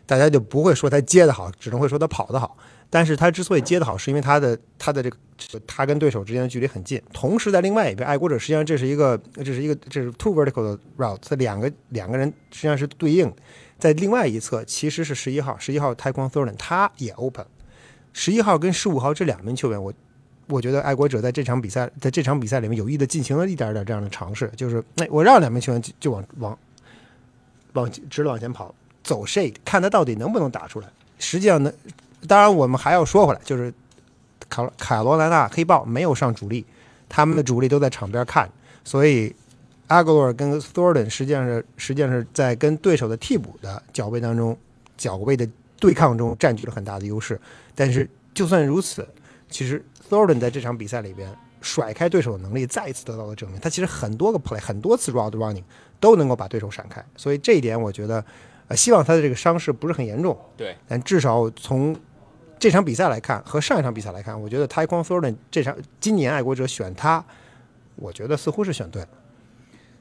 [0.06, 2.56] 大家就不会说他接的好，只能会说他跑的好。
[2.90, 5.18] 但是他之所以接得好，是因为他的他的这个
[5.68, 7.02] 他跟对手之间的距离很近。
[7.12, 13.32] 同时在另外一边，爱国者实际上这是一个这是一个这是 two vertical 的 route，这两个两个人实际上是对应。
[13.78, 17.46] 在另外一侧其实是十一号，十一号泰光 Thornton 他也 open。
[18.14, 19.94] 十一号跟十五号这两名球员，我
[20.48, 26.58] 我觉得爱国者在这场比赛在这场比赛里面有意的进行了一点点这样的尝试，就是哎我让两名球员就就往往
[27.74, 28.74] 往直着往前跑，
[29.04, 30.88] 走 shade，看他到底能不能打出来。
[31.20, 31.72] 实际上呢，
[32.26, 33.74] 当然我们还要说回来，就是
[34.50, 36.66] 卡卡罗莱纳黑豹没有上主力，
[37.10, 38.50] 他们的主力都在场边看，
[38.84, 39.36] 所以。
[39.90, 44.58] 阿格罗尔跟 thor 实际上是实际上是在跟对手的替补的脚位当中，
[44.98, 45.48] 脚位的
[45.80, 47.40] 对抗中占据了很大的优势。
[47.74, 49.08] 但是就算如此，
[49.50, 53.58] 其实 thor 在这场比赛里边甩开对手的能力再一次得到了证明。
[53.62, 55.64] 他其实很多个 play 很多次 route running
[56.02, 57.02] 都能够把对手闪开。
[57.16, 58.22] 所以这一点我觉得，
[58.68, 60.38] 呃，希望他的这个伤势不是很严重。
[60.56, 61.96] 对，但至少从
[62.60, 67.24] 这场比赛来看和上一场比赛来看，我觉得 t a e k w o n Thornton 这场今年爱国者选他，
[67.96, 69.08] 我觉得似乎是选对了。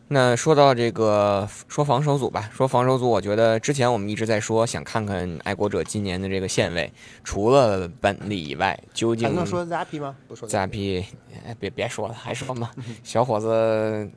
[0.09, 6.93] 那说到这个说防守组吧，说防守组，我觉得之前我们一直在说，想看看爱国者今年的这个线位，
[7.25, 10.15] 除了本利以外，究竟还能说 Zappy 吗？
[10.29, 11.05] 不说 Zappy，
[11.45, 12.71] 哎，别别说了，还说吗？
[13.03, 14.09] 小伙子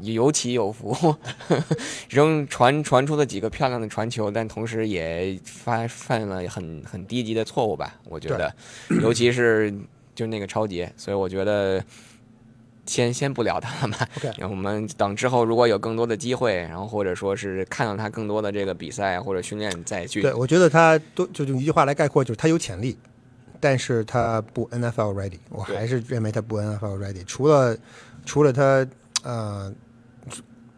[0.00, 1.14] 有起有伏，
[2.10, 7.94] 扔传传出了几个漂亮的传球，但同时也发犯了很很低级的错误吧？
[8.04, 8.54] 我觉得，
[9.02, 9.74] 尤其是
[10.14, 11.82] 就那个超杰，所以我觉得。
[12.86, 13.96] 先先不聊他了嘛，
[14.42, 20.20] 我们等之后如果有更多的机会，然后或者说是看到他更多的这个比赛或者训练再去。
[20.20, 22.94] 对，我觉得他都就用一句话来概括，就是他有潜力，
[23.58, 25.38] 但是他不 NFL ready。
[25.48, 27.24] 我还是认为他不 NFL ready。
[27.24, 27.74] 除了
[28.26, 28.86] 除了他，
[29.22, 29.72] 呃，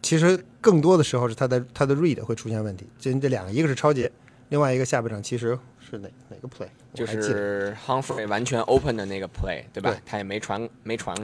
[0.01, 2.87] 其实更多的时候是他的他的 read 会出现问题。
[2.99, 4.11] 这这两个，一个是超节，
[4.49, 6.67] 另外一个下半场其实是哪哪个 play？
[6.93, 9.95] 就是 Humphrey 完全 open 的那个 play，对吧？
[10.05, 11.15] 他也没传没传。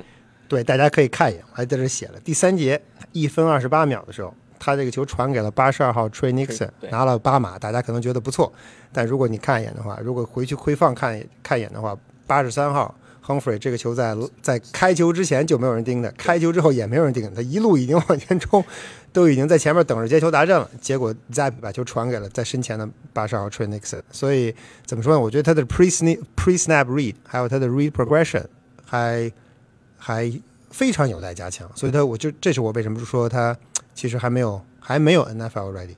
[0.47, 2.19] 对，大家可以看一眼，我还在这写了。
[2.19, 2.79] 第三节
[3.11, 8.51] 一分二十八秒的时候，他这个球传给了八十二号 Trey Nixon，拿了八码，大家可能觉得不错。
[8.91, 12.93] 但如果你看一眼的话，如果回去回放看看一眼的话，八十三号
[13.25, 18.63] Humphrey 这个球在在开球之前就没有人盯的，开球之后也没有人盯，他一路已经往前冲，
[19.11, 20.69] 都已经在前面等着接球达阵了。
[20.81, 24.01] 结果再把球传给了在身前的八十二号 Trey Nixon。
[24.11, 24.53] 所以
[24.85, 25.19] 怎么说呢？
[25.19, 28.43] 我觉得他的 pre snap pre snap read 还有他的 read progression
[28.85, 29.31] 还。
[30.05, 30.29] 还
[30.69, 33.57] 非常有待加强，所以他我就这是我为什么说他
[33.95, 35.95] 其实还没有还没有 NFL ready。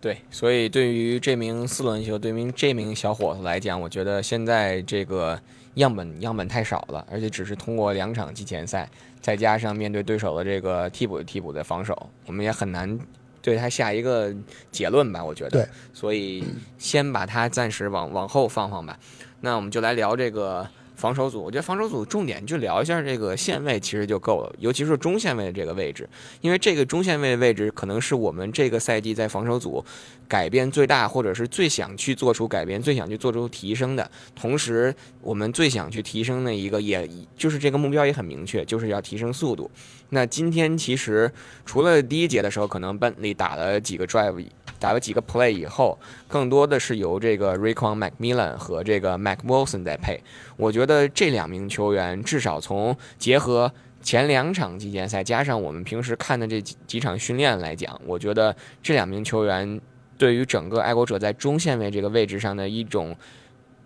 [0.00, 5.40] 对，所以对于这名四轮球，对于这名小伙子来讲，我觉得现在这个
[5.76, 8.86] 样本样本太少了，而且只是通过两场季前赛，
[9.20, 12.98] 再加上面对对手的这个替补替补的防守，我们也很难
[13.40, 14.34] 对他下一个
[14.70, 15.24] 结论吧？
[15.24, 16.44] 我觉得，对，所以
[16.76, 18.98] 先把他暂时往往后放放吧。
[19.40, 20.68] 那我们就来聊这个。
[20.96, 26.08] 防守组，我觉得防守组重点就聊一下这个线位，其实就够了，尤其是中线位的这个位置，
[26.40, 29.84] 因为这个中线位位置可能是我们这个赛季在防守组
[30.26, 34.10] 改变最大，或者是最想去做出改变、最想去做出提升的。
[34.34, 39.70] 同时，我们最想去提升的一个，也就是这个目标也很明确，就是要提升速度。
[40.08, 41.30] 那今天其实
[41.64, 44.44] 除了第一节的时候，可能本里打了几个 drive。
[44.86, 50.22] 打了几个 play 以后，更多的是由这个 Raycon McMillan 和这个 Mac Wilson 在配。
[50.56, 59.80] 我觉得这两名球员至少从结合前两场季前赛加上我们平时看的这几几场训练来讲，我觉得这两名球员
[60.16, 63.16] 对于整个爱国者在中线位这个位置上的一种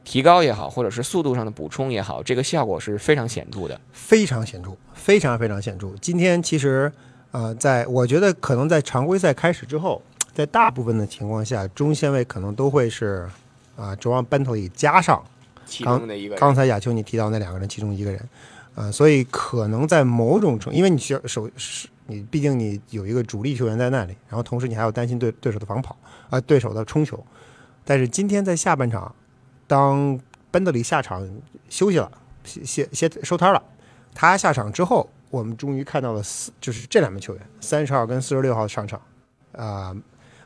[0.04, 5.94] 提高也好，或者是速度上的补充也好，这个效果是非常显著的，非常显著，非常非常显著。
[5.98, 6.92] 今天其实，
[7.30, 10.02] 呃，在我觉得可能在常规赛开始之后。
[10.40, 13.28] 在大部分的情况下，中线位可能都会是
[13.76, 15.22] 啊，中央 Bentley 加上
[15.84, 18.28] 刚刚才亚秋你提到那两个人其中一个人，
[18.74, 25.94] 呃，所以可能在某种程，因为你需要手是你毕竟你有一个主力球员在那里，然后同时你还要担心对对手的防跑
[26.30, 27.22] 啊，对手的冲球。
[27.84, 29.14] 但是今天在下半场，
[29.66, 30.18] 当
[30.50, 31.28] Bentley 下场
[31.68, 32.10] 休息了，
[32.44, 33.62] 歇歇歇收摊了，
[34.14, 38.98] 他下场之后，我们终于看到了四，就是这两名球员，三十号跟四十六号上场，
[39.52, 39.94] 啊。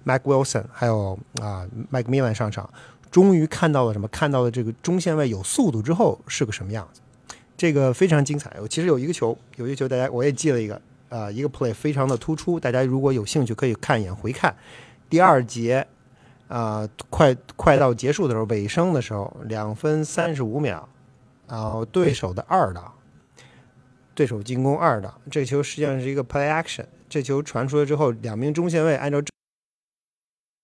[0.05, 2.69] Mac Wilson 还有啊，Mike Millen 上场，
[3.11, 4.07] 终于看到了什么？
[4.09, 7.01] 看到了这个中线位有速度之后是个什么样子？
[7.57, 8.55] 这个非常精彩。
[8.61, 12.61] 我其实有一个球，有一个球，大家我也记了一个啊，一个 play 非常的突出。
[12.61, 14.55] 大家如果有兴趣，可以看一眼回看。
[15.09, 15.87] 第二节
[16.49, 20.87] 啊，快快到结束的时候，尾声的时候，两分三十五秒，
[21.49, 22.93] 然后对手的二档，
[24.15, 26.85] 对手进攻二档，这球实际上是一个 play action。
[27.09, 29.23] 这球传出来之后，两名中线位按照。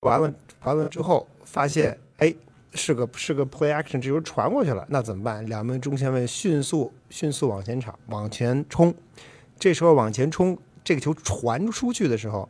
[0.00, 0.32] 完了，
[0.62, 2.34] 完了之后发现，哎，
[2.72, 5.44] 是个是个 play action，这球传过去了，那怎么办？
[5.46, 8.94] 两名中线位迅速迅速往前场往前冲，
[9.58, 12.48] 这时候往前冲，这个球传出去的时候，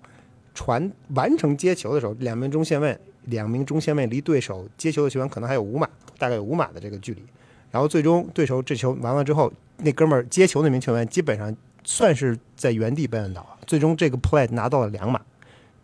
[0.54, 7.24] 传完成接球的时候，两名中线位两名中线位离对手接球的球员可能还有五码，大概有五码的这个距离。
[7.72, 15.20] 然后最终对手这球完了之后，那哥们儿接球那名球员基本上算是在原地被摁倒了，最终这个 play 拿到了两码。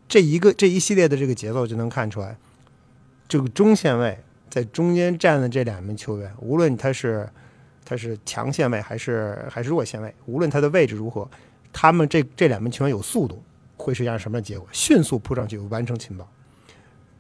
[0.09, 2.37] 这一个这一系列的这个节奏就能看出来，
[3.29, 7.29] 这个中线位在中间站的这两名球员，无论他是
[7.85, 11.29] 他是强线位还是还是弱线位，无论他的位置如何，
[11.73, 13.43] 他们这这两名球员有速度，
[13.77, 14.69] 会是一样什么样结果？
[14.73, 16.29] 迅速扑上去完成擒报。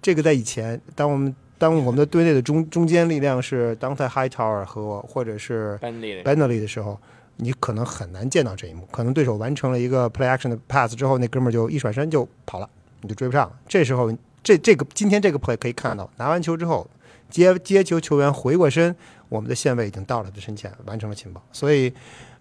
[0.01, 7.01] 这个在以前，当我们当我们的队内的中中间力量是当在 High Tower 和或者是 Bentley 的时候，
[7.39, 8.87] 你可能很难见到这一幕。
[8.93, 12.71] 可能对手完成了一个 Play Action 的 Pass 之后，那哥们儿就一甩身就跑了。
[13.07, 13.51] 就追不上。
[13.69, 16.89] 这时候，这这个今天这个 play 可以看到，拿完球之后，
[17.31, 18.95] 接接球球员回过身，
[19.29, 21.43] 我们的线位已经到了他身前，完成了擒保。
[21.53, 21.93] 所以，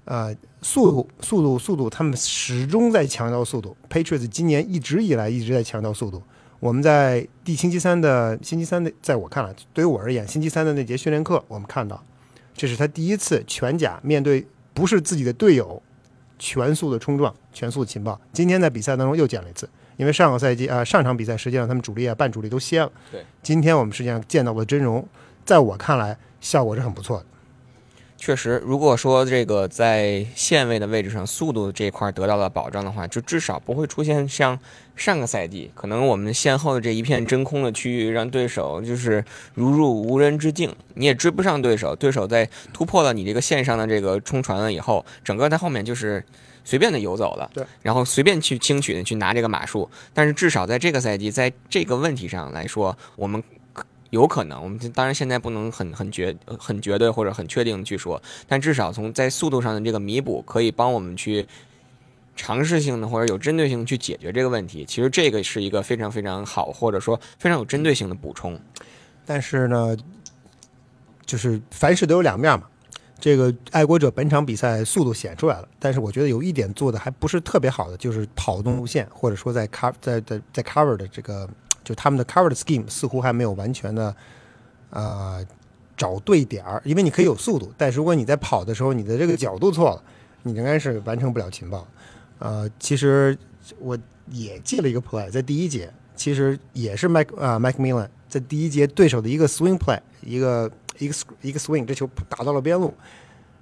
[0.05, 3.75] 呃，速度、速度、速度，他们始终在强调速度。
[3.89, 6.21] Patriots 今年一直以来一直在强调速度。
[6.59, 12.01] 我们在第星期三的星期三的，在我看来，对于我而言，星期三的那节训练课，我们看到，
[12.55, 15.81] 这是他第一次全甲面对不是自己的队友，
[16.39, 18.19] 全速的冲撞、全速的擒报。
[18.31, 19.69] 今天在比赛当中又见了一次。
[19.97, 22.91] 因为上个赛季啊，上场比赛实际上他们主力啊、半主力都歇了。
[23.11, 25.07] 对，今天我们实际上见到的阵容，
[25.45, 27.25] 在我看来效果是很不错的。
[28.17, 34.57] 确实，如果说这个在线位的位置上速度这一块得到了保障的话，就至少不会出现像
[34.95, 41.95] 上个赛季可能我们线后的这一片真空的区域，让对手就是如入无人之境，你也追不上对手。
[41.95, 46.23] 对手在突破了你这个线上的这个冲传了以后，整个在后面就是。
[46.65, 53.41] 随便的游走了，对，然后随便去轻取的去拿这个码数，但是至少在这个赛季，在这个问题上来说，我们
[54.09, 61.45] 有可能，我们当然现在不能很很绝很绝对或者很确定的去说，但至少从在速度上的这个弥补，可以帮我们去
[62.35, 64.83] 尝试性的或者有针对性去解决这个问题。
[64.85, 68.59] 其实这个是一个非常非常好或者说非常有针对性的补充。
[69.25, 69.95] 但是呢，
[71.25, 72.67] 就是凡事都有两面嘛。
[73.17, 81.49] 这个爱国者本场比赛速度显出来了，但是我觉得有一点做的还不是特别好的，就是跑动路线，或者说在 cover 在在在 cover 的这个，
[81.83, 84.15] 就他们的 cover 的 scheme 似乎还没有完全的
[84.89, 85.43] 呃
[85.95, 86.81] 找对点儿。
[86.83, 90.03] 因为你可以有速度，但如果你在跑的时候你的这个角度错了，
[90.43, 91.87] 你仍然是完成不了情报。
[92.39, 93.35] 呃，其实
[93.79, 93.97] 我
[94.29, 100.69] 也记了一个 play，在第一节，其实也是 Mike 啊 Mike Millen 在第一节对手的一个 swing play 一个。
[100.97, 102.93] 一个一个 swing，这球打到了边路，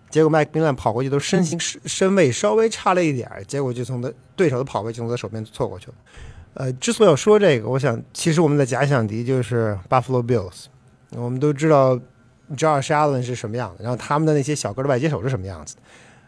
[0.10, 5.94] 结果麦克宾兰跑过去都身形身位稍微差了一点结果就从他对手的跑位就从他手边错过去了。
[6.56, 10.66] 呃，之所以要说这个，我想其实我们的假想敌就是 Buffalo Bills，
[11.12, 12.00] 我们都知道
[12.56, 15.76] Jarshallen 是什么样的，然后他们的那些小个的外接手是什么样子。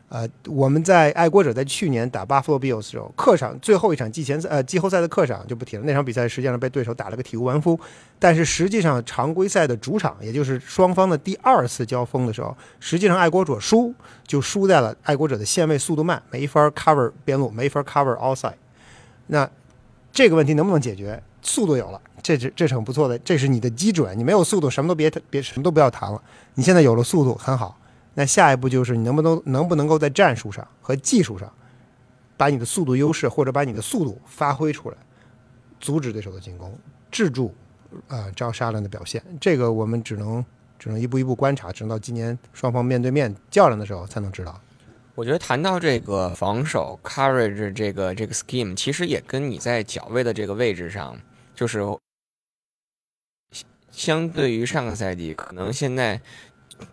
[0.07, 5.83] 呃，我们在爱国者在去年打 Buffalo Bills 的时候，客场最后一场季前赛呃季后赛的客场就不提了。
[5.83, 7.77] 那场比赛实际上被对手打了个体无完肤，
[8.19, 13.93] 但是实际上常规赛的主场，也就是双方的第二次交锋的时候，实际上爱国者输
[14.27, 18.53] 就输在了爱国者的线位速度慢，没法 cover 边路，没法 cover outside。
[19.27, 19.49] 那
[20.13, 21.21] 这个问题能不能解决？
[21.41, 24.17] 速度有了，这是这是很不错的，这是你的基准。
[24.17, 26.21] 你没有速度，什么都别别什么都不要谈了。
[26.53, 27.77] 你现在有了速度，很好。
[28.17, 31.53] 那下一步就是你能不能能不能够在战术上和技术上，
[32.37, 34.95] 把你的速度优势或者把你的速度发挥出来，
[35.81, 36.73] 阻止对手的进攻，
[37.11, 37.53] 制住
[38.07, 39.21] 啊招沙伦的表现。
[39.41, 40.43] 这个我们只能
[40.79, 44.57] 只能一步一步观察，只能到今年双方面对面较量的时候才能知道。
[45.13, 51.17] 我觉得谈到这个防守 coverage 这个这个 scheme，其实也跟你在脚位的这个位置上，
[51.53, 51.81] 就是
[53.91, 56.21] 相对于上个赛季，可能现在。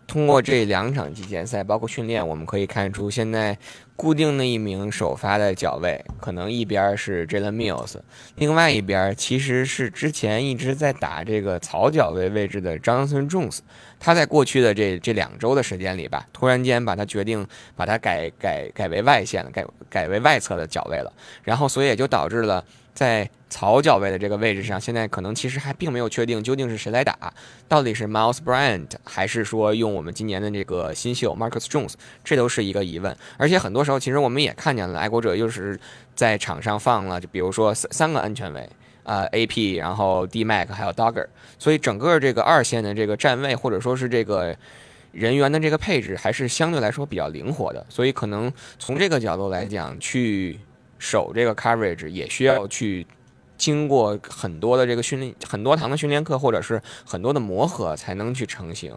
[0.07, 3.57] 通过这两场季前赛，包括训练，我们可以看出，现在
[3.95, 7.95] 固定的一名首发的脚位，可能一边是 Jalen Mills，
[8.35, 13.59] 另外一边其实是之前一直在打这个草脚位位置的 Johnson Jones。
[13.99, 21.11] 他在过去的这这两周的时间里吧，突然间把他决定把他改改改为外线了，改改为外侧的脚位了，
[21.43, 22.63] 然后所以也就导致了。
[22.93, 27.31] 在草脚位的这个位置上，现在可能其实还并没有确定究竟是谁来打，
[27.67, 33.15] 到底是 Miles Bryant 还是说用我们今年的这个新秀 Marcus Jones，这都是一个疑问。
[33.37, 35.79] 而且很多时候，其实我们也看见了，爱国者又是
[36.15, 38.67] 在场上放了，就比如说三三个安全位，
[39.03, 41.27] 呃，AP，然后 D Mac 还有 Dogger，
[41.59, 44.57] 所以整个这个二线的这个站位或者说是这个
[45.11, 47.85] 人员的这个配置，还是相对来说比较灵活的。
[47.87, 50.59] 所以可能从这个角度来讲，去。
[50.99, 53.05] 守这个 coverage 也需要去
[53.63, 58.93] 经过很多的这个训练，很多堂的训练课，或者是很多的磨合，才能去成型。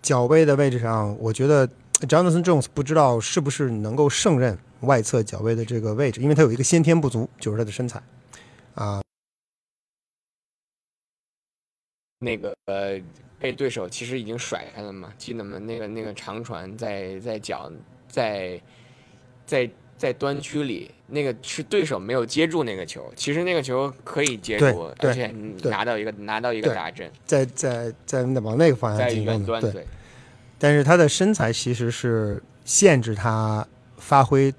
[0.00, 1.68] 脚背的位置上，我觉得
[2.08, 8.02] Jonathan Jones 不知道是不是能够胜任外侧脚背的这个位置，因为他有一个先天不足，就是他的身材
[8.74, 9.02] 啊。
[12.20, 12.98] 那个呃，
[13.38, 15.58] 被对手其实已经甩开了嘛，记得吗？
[15.58, 17.70] 那个那个长传在在脚
[18.08, 18.58] 在
[19.44, 25.26] 在在端区里，那个是对手没有接住那个球，其实那个球可以接住，而且
[25.64, 29.86] 拿到一个拿到一个打针，在在在往那个方向进攻的，对。
[30.58, 33.66] 但是他的身材其实是限制他
[33.98, 34.52] 发挥。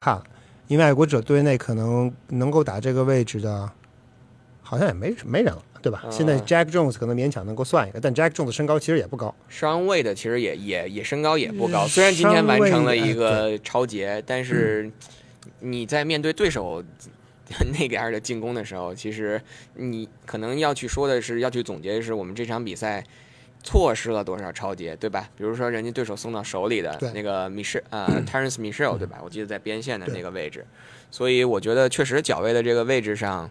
[0.00, 0.22] 看。
[0.68, 3.72] 因为爱国者队内可能能够打这个位置的，
[4.60, 6.04] 好像也没没人了，对吧？
[6.10, 9.34] 现在 Jack Jones 可能勉强能够算一个，但 Jack Jones 身高其实也不高。
[9.48, 14.90] 上位的其实也也也身高也不高，虽然今天完成了一个超节，但是
[15.60, 16.82] 你在面对对手
[17.78, 19.40] 那边的进攻的时候，其实
[19.74, 23.04] 你可能要去说的是，要去总结的是我们这场比赛。
[23.60, 25.28] 错失了多少超节，对吧？
[25.36, 29.18] 比如说人家对手送到手里的那个米舍， 呃，Terence m i c h e l 对吧？
[29.22, 30.64] 我记得在边线的那个位置，
[31.10, 33.50] 所以我觉得确实脚位的这个位置上，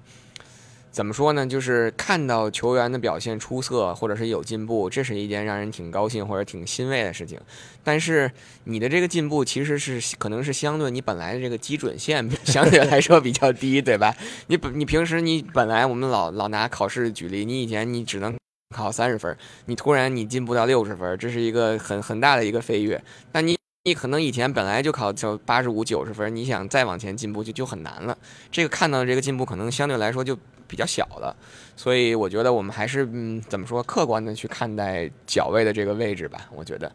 [0.91, 1.45] 怎么说呢？
[1.45, 7.39] 就是看到球员的表现出色，或者是有进步，这是一件让人挺高兴或者挺欣慰的事情。
[7.83, 8.31] 但是
[8.63, 14.15] 你的这个进步其实是可能是相对你本来的这个基准线 相对来说比较低，对吧？
[14.47, 18.35] 你本你平时你本来我们老老拿考试举例，你以前你只能。
[18.75, 19.35] 考三十分，
[19.67, 23.01] 你突然你进步到六十分，这是一个很很大的一个飞跃。
[23.31, 23.56] 但你
[23.87, 28.17] 你可能以前本来就考就八十五九十分，你想再往前进步就就很难了。
[28.51, 31.33] 这个看到这个进步可能相对来说就比较小了，
[31.77, 36.49] 所以我觉得我们还是嗯怎么说客观的去看待脚位的这个位置吧。
[36.53, 36.91] 我觉得，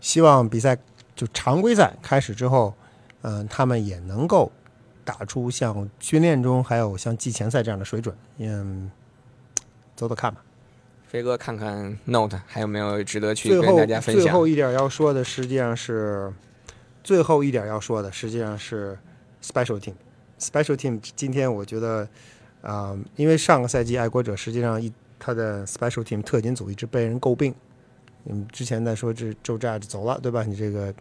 [0.00, 0.76] 希望比赛
[1.14, 2.74] 就常规赛开始之后，
[3.20, 4.50] 嗯，他们也能够
[5.04, 8.12] 打出像训练中还有像季前赛这样的水准。
[8.38, 8.90] 嗯，
[9.94, 10.42] 走走看吧。
[11.12, 14.24] 飞哥，看看 Note 还有没有值得去跟大家分享。
[14.24, 16.32] 最后一点要说的，实际上是
[17.04, 18.98] 最后一点要说的，实际上是
[19.42, 19.92] Special Team。
[20.40, 22.08] Special Team 今天我觉得
[22.62, 27.54] 啊，因为上个赛季爱国者实际上一他的 Special Team 特勤组一直被人诟病。
[28.24, 30.42] 嗯，之前在说这周 Judge 走了，对吧？
[30.44, 30.94] 你这个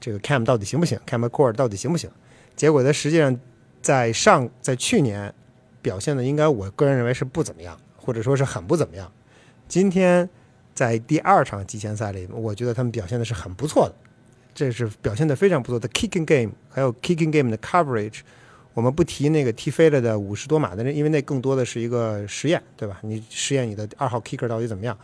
[0.00, 2.08] 这个 Cam 到底行不行？Cam Core 到底行不行？
[2.56, 3.38] 结果他实际上
[3.82, 5.34] 在上在去年
[5.82, 7.78] 表现的，应该我个人认为是不怎么样。
[8.04, 9.10] 或者说是很不怎么样。
[9.68, 10.28] 今天
[10.74, 13.94] 在第二场季前赛里，我觉得他们表现的是很不错的，
[14.52, 18.20] 这是表现的非常不错的 kicking game，还有 kicking game 的 coverage。
[18.74, 22.98] 我们不提那个踢飞了的五十多码的人，因为那更多的是一个实验，对吧？
[23.02, 24.98] 你实验你的二号 kicker 到底怎么样？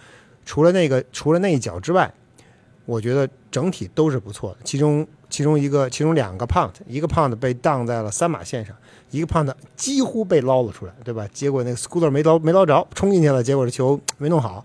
[0.44, 2.10] 除了那个，除了那一脚之外，
[2.88, 4.56] 我觉得整体都是不错的。
[4.64, 8.74] 其中，其中一个，其中两个 punt，一个 punt 被荡在了三码线上。
[9.10, 11.28] 一个胖子几乎被捞了出来，对吧？
[11.32, 14.64] 结果那个 Scooter 没捞没捞着，冲进去了，结果这球没弄好。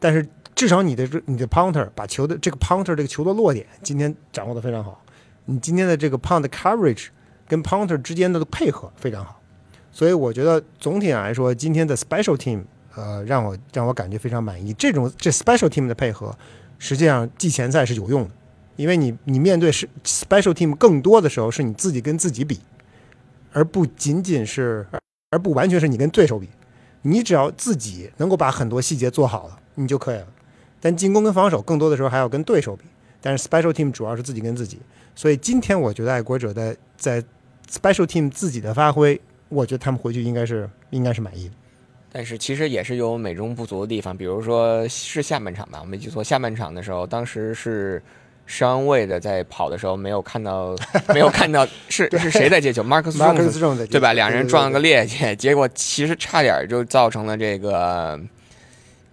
[0.00, 5.00] 但是至少你的你的 Punter 把球的这个 Punter 这个球的落点今天掌握的非常好。
[5.46, 7.08] 你今天的这个 Punt coverage
[7.48, 9.40] 跟 Punter 之间的配合非常好，
[9.90, 12.62] 所以我觉得总体来说今天的 Special Team
[12.94, 14.72] 呃让我让我感觉非常满意。
[14.74, 16.32] 这种这 Special Team 的配合
[16.80, 18.30] 实际上季前赛是有用的，
[18.74, 22.58] 因为你你面对是 Special Team 更多的时候是你自己跟自己比。
[23.52, 24.86] 而不仅仅是，
[25.30, 26.48] 而不完全是你跟对手比，
[27.02, 30.26] 你只要自己能够把很多细节做好了，你就可以了。
[30.80, 32.84] 但进攻跟防守更多的时候还要跟对手比，
[33.20, 34.78] 但是 special team 主要是自己跟自己。
[35.16, 37.20] 所以今天我觉得爱国者的在
[37.68, 41.54] special team 自己的发挥，我觉得他们回去应该是应该是满意的。
[42.12, 48.02] 但是其实也是有美中不足的地方，比如说是下半场吧，我没记错，下半场的时候当时是。
[48.46, 50.74] 上位的在跑的时候没有看到，
[51.14, 54.12] 没有看到是是谁在接球，Marcus，Marcus 对吧？
[54.12, 58.18] 两人撞了个趔趄，结果其实差点就造成了这个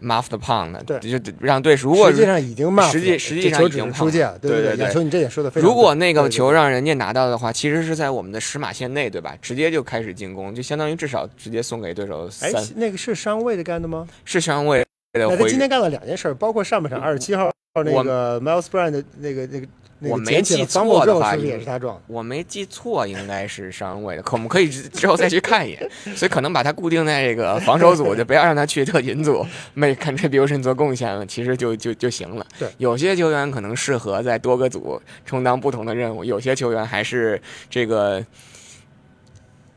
[0.01, 4.37] muff 的 pound，就让对手如果实际上已经 muff，实际实际上已经出界了。
[4.39, 5.69] 对对对，球你这也说的非常。
[5.69, 9.35] 如果那个球让人家拿到的话，其实是在我们的十码线内，对吧？
[9.41, 12.51] 直接就开始进攻，就相当于至少直接送给对手三。
[12.75, 14.07] 那个是商位的干的吗？
[14.25, 14.85] 是商位。
[15.13, 17.51] 那他今天干了两件事，包括上半场二十七号。
[17.85, 19.67] 那个 Miles Brown 的那个那个，
[19.99, 21.99] 我没记错的话，也是他撞。
[22.05, 25.91] 我没记错，应该是上位的，可我们可以之后再去看一眼。
[26.15, 32.45] 所以可能把他固定在这个防守组，就不要让他去特勤组，make contribution 做贡献了，其实就就就行了。
[32.59, 38.23] 对，有些球员可能适合在多个组充当不同的任务，有些球员还是这个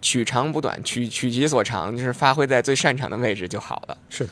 [0.02, 3.96] 取长补短，取取其所长，就是发挥在最擅长的位置就好了。
[4.10, 4.28] 是。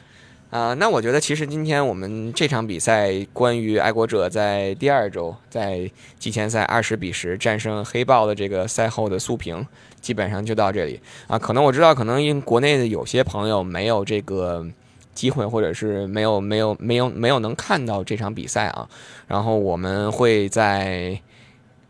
[0.50, 9.66] 啊，那我觉得其实今天我们这场比赛，关于爱国者在第二周在季前赛二十比十战胜黑豹的这个赛后的速评，
[10.00, 11.38] 基本上就到这里啊。
[11.38, 14.66] 可能我知道，可能因国内的有些朋友没有这个
[15.12, 18.88] 机会，或者是没有没有没有没有能看到这场比赛啊。
[19.26, 21.20] 然后我们会在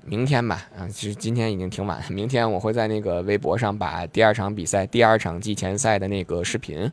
[0.04, 6.90] 明天吧，啊，其实今天已经挺晚，明天我会在那个微博上把第二场比赛、第二场季前赛的那个视频。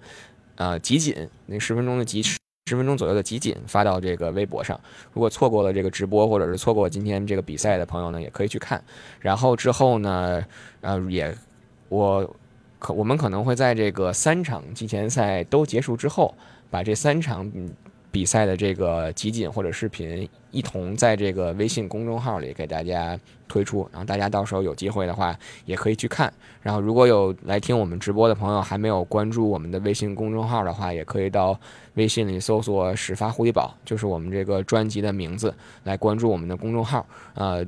[0.55, 2.39] 啊，集锦那十分钟的集十
[2.75, 4.79] 分钟左右的集锦发到这个微博上。
[5.13, 8.83] 如果错过了这个直播，或者是错过今天这个比赛的朋友呢，也可以去看。
[9.19, 10.45] 然后之后呢，
[10.81, 11.35] 呃，也
[11.89, 12.35] 我
[12.79, 16.33] 可我们可能会在这个三场季前赛都结束之后，
[16.69, 17.51] 把这三场。
[18.11, 26.31] 比赛的这个集锦或者视频，一同在这个微信公众号里给大家推出，然后大家到时候有机会的话也可以去看。
[26.61, 31.59] 然后如果有来听我们直播的朋友还没有关注我们的微信公众号的话，也可以到
[31.95, 35.53] 微信里搜索“始发狐狸宝”，就是我们这个专辑的名字，
[35.83, 37.05] 来关注我们的公众号。
[37.33, 37.65] 呃，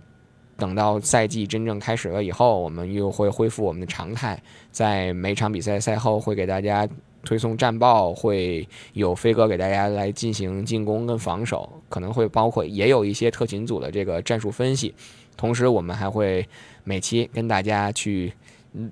[0.55, 6.87] 等到赛季真正开始了以后，我们又会恢复我们的常态，在每场比赛赛后会给大家。
[7.27, 14.95] 推送战报会有飞哥给大家来进行进攻跟防守，可能会包括也有一些特勤组的这个战术分析。
[15.35, 16.47] 同时，我们还会
[16.85, 18.31] 每期跟大家去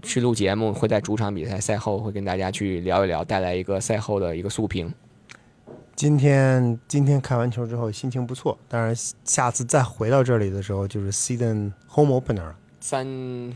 [0.04, 4.94] 去录节目，会在主场比赛赛后会跟大家去聊一聊，带来一个赛后的一个速评。
[5.96, 12.52] 今天今天看完球之后心情不错，当然下次再回到这里的时候就是 season home opener。
[12.82, 13.08] 三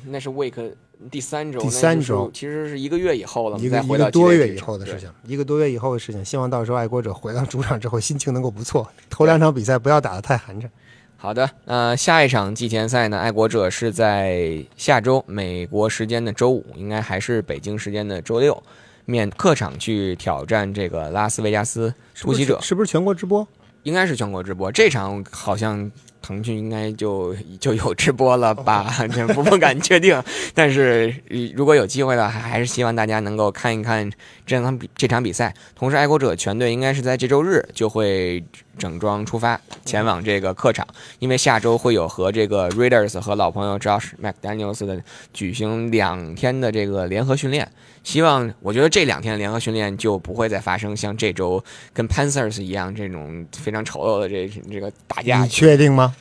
[0.10, 0.74] 那是 week。
[1.10, 6.24] 第三周，第三周其实是一个月以后了，一个一个多月以后的事情，一个多月以后的事情。
[6.26, 8.86] 希望到时候爱国者回到主场之后，心情能够不错。
[9.10, 10.68] 头两场比赛不要打得太寒碜。
[11.16, 13.18] 好的，那下一场季前赛呢？
[13.18, 18.62] 爱国者是在下周美国时间的周五，应该还是北京时间的周六，
[19.06, 22.60] 面客场去挑战这个拉斯维加斯突袭者。
[22.62, 23.48] 是不是全国直播？
[23.84, 24.70] 应该是全国直播。
[24.70, 25.90] 这场好像。
[26.30, 28.94] 腾讯应该就就有直播了吧？
[29.12, 30.22] 这 不不敢确定，
[30.54, 31.12] 但是
[31.56, 34.08] 如果有机会的，还还是希望大家能够看一看
[34.46, 35.52] 这场比这场比赛。
[35.76, 38.44] 同时，爱国者全队应该是在这周日就会
[38.78, 40.86] 整装出发前往这个客场，
[41.18, 45.02] 因为下周会有和这个 Raiders 和老朋友 Josh McDaniels 的
[45.34, 47.68] 举行两天的这个联合训练。
[48.02, 51.62] 希望我觉得这两天的联合训练就不会再发生像这周
[51.94, 55.42] 跟 Panthers 一样这种非常丑陋的这这个打架。
[55.44, 56.16] 你确定吗？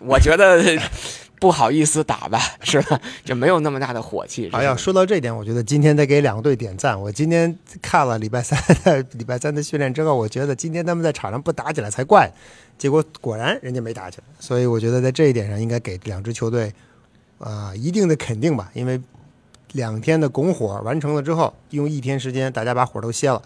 [0.00, 0.80] 我觉得
[1.40, 3.00] 不好意思打吧，是吧？
[3.24, 4.50] 就没有那么大的火气。
[4.52, 7.00] 哎呀，说到这点，我觉得今天得给两个队点赞。
[7.00, 12.30] 我今天看了礼拜三的礼拜三的训练之后，我觉得今天他们在场上不打起来才怪。
[12.76, 16.72] 结果果然人家没打起来，所以我觉得在这一点上应该给两支球队
[17.38, 19.00] 啊一定的肯定吧，因为。
[19.72, 23.42] 两天的拱火完成了之后，用一天时间，大家把火都歇了，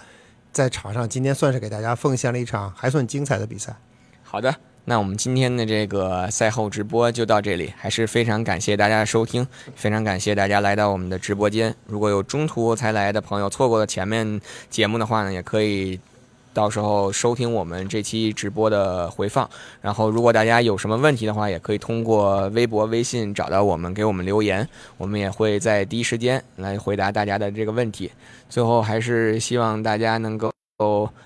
[0.52, 3.74] 在场上今天算是给大家奉献了一场还算精彩的比赛。
[4.22, 4.54] 好的，
[4.84, 11.74] 那我们今天的这个赛后直播就到这里，还是非常感谢大家的收听，非常感谢大家来到我们的直播间。
[11.86, 16.00] 如果有中途才来的朋友错过了前面节目的话呢，也可以。
[16.54, 19.48] 到时候收听我们这期直播的回放，
[19.80, 24.68] 然后如果大家有什么问题的话，也可以通过微博、微信找到我们，给我们留言，
[24.98, 28.12] 我们也会在第一时间来回答大家的这个问题。
[28.50, 30.52] 最后还是希望大家能够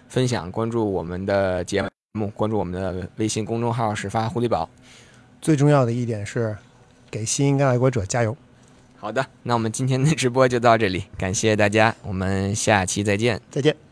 [0.08, 1.88] 分享、关注我们的节目，
[2.34, 4.68] 关注我们的微信公众号“始发狐狸堡”。
[5.42, 6.56] 最重要的一点是，
[7.10, 8.36] 给新一代爱国者加油！
[8.98, 13.85] 好的，那我们今天的直播就到这里，感谢大家，我们下期再见，再见。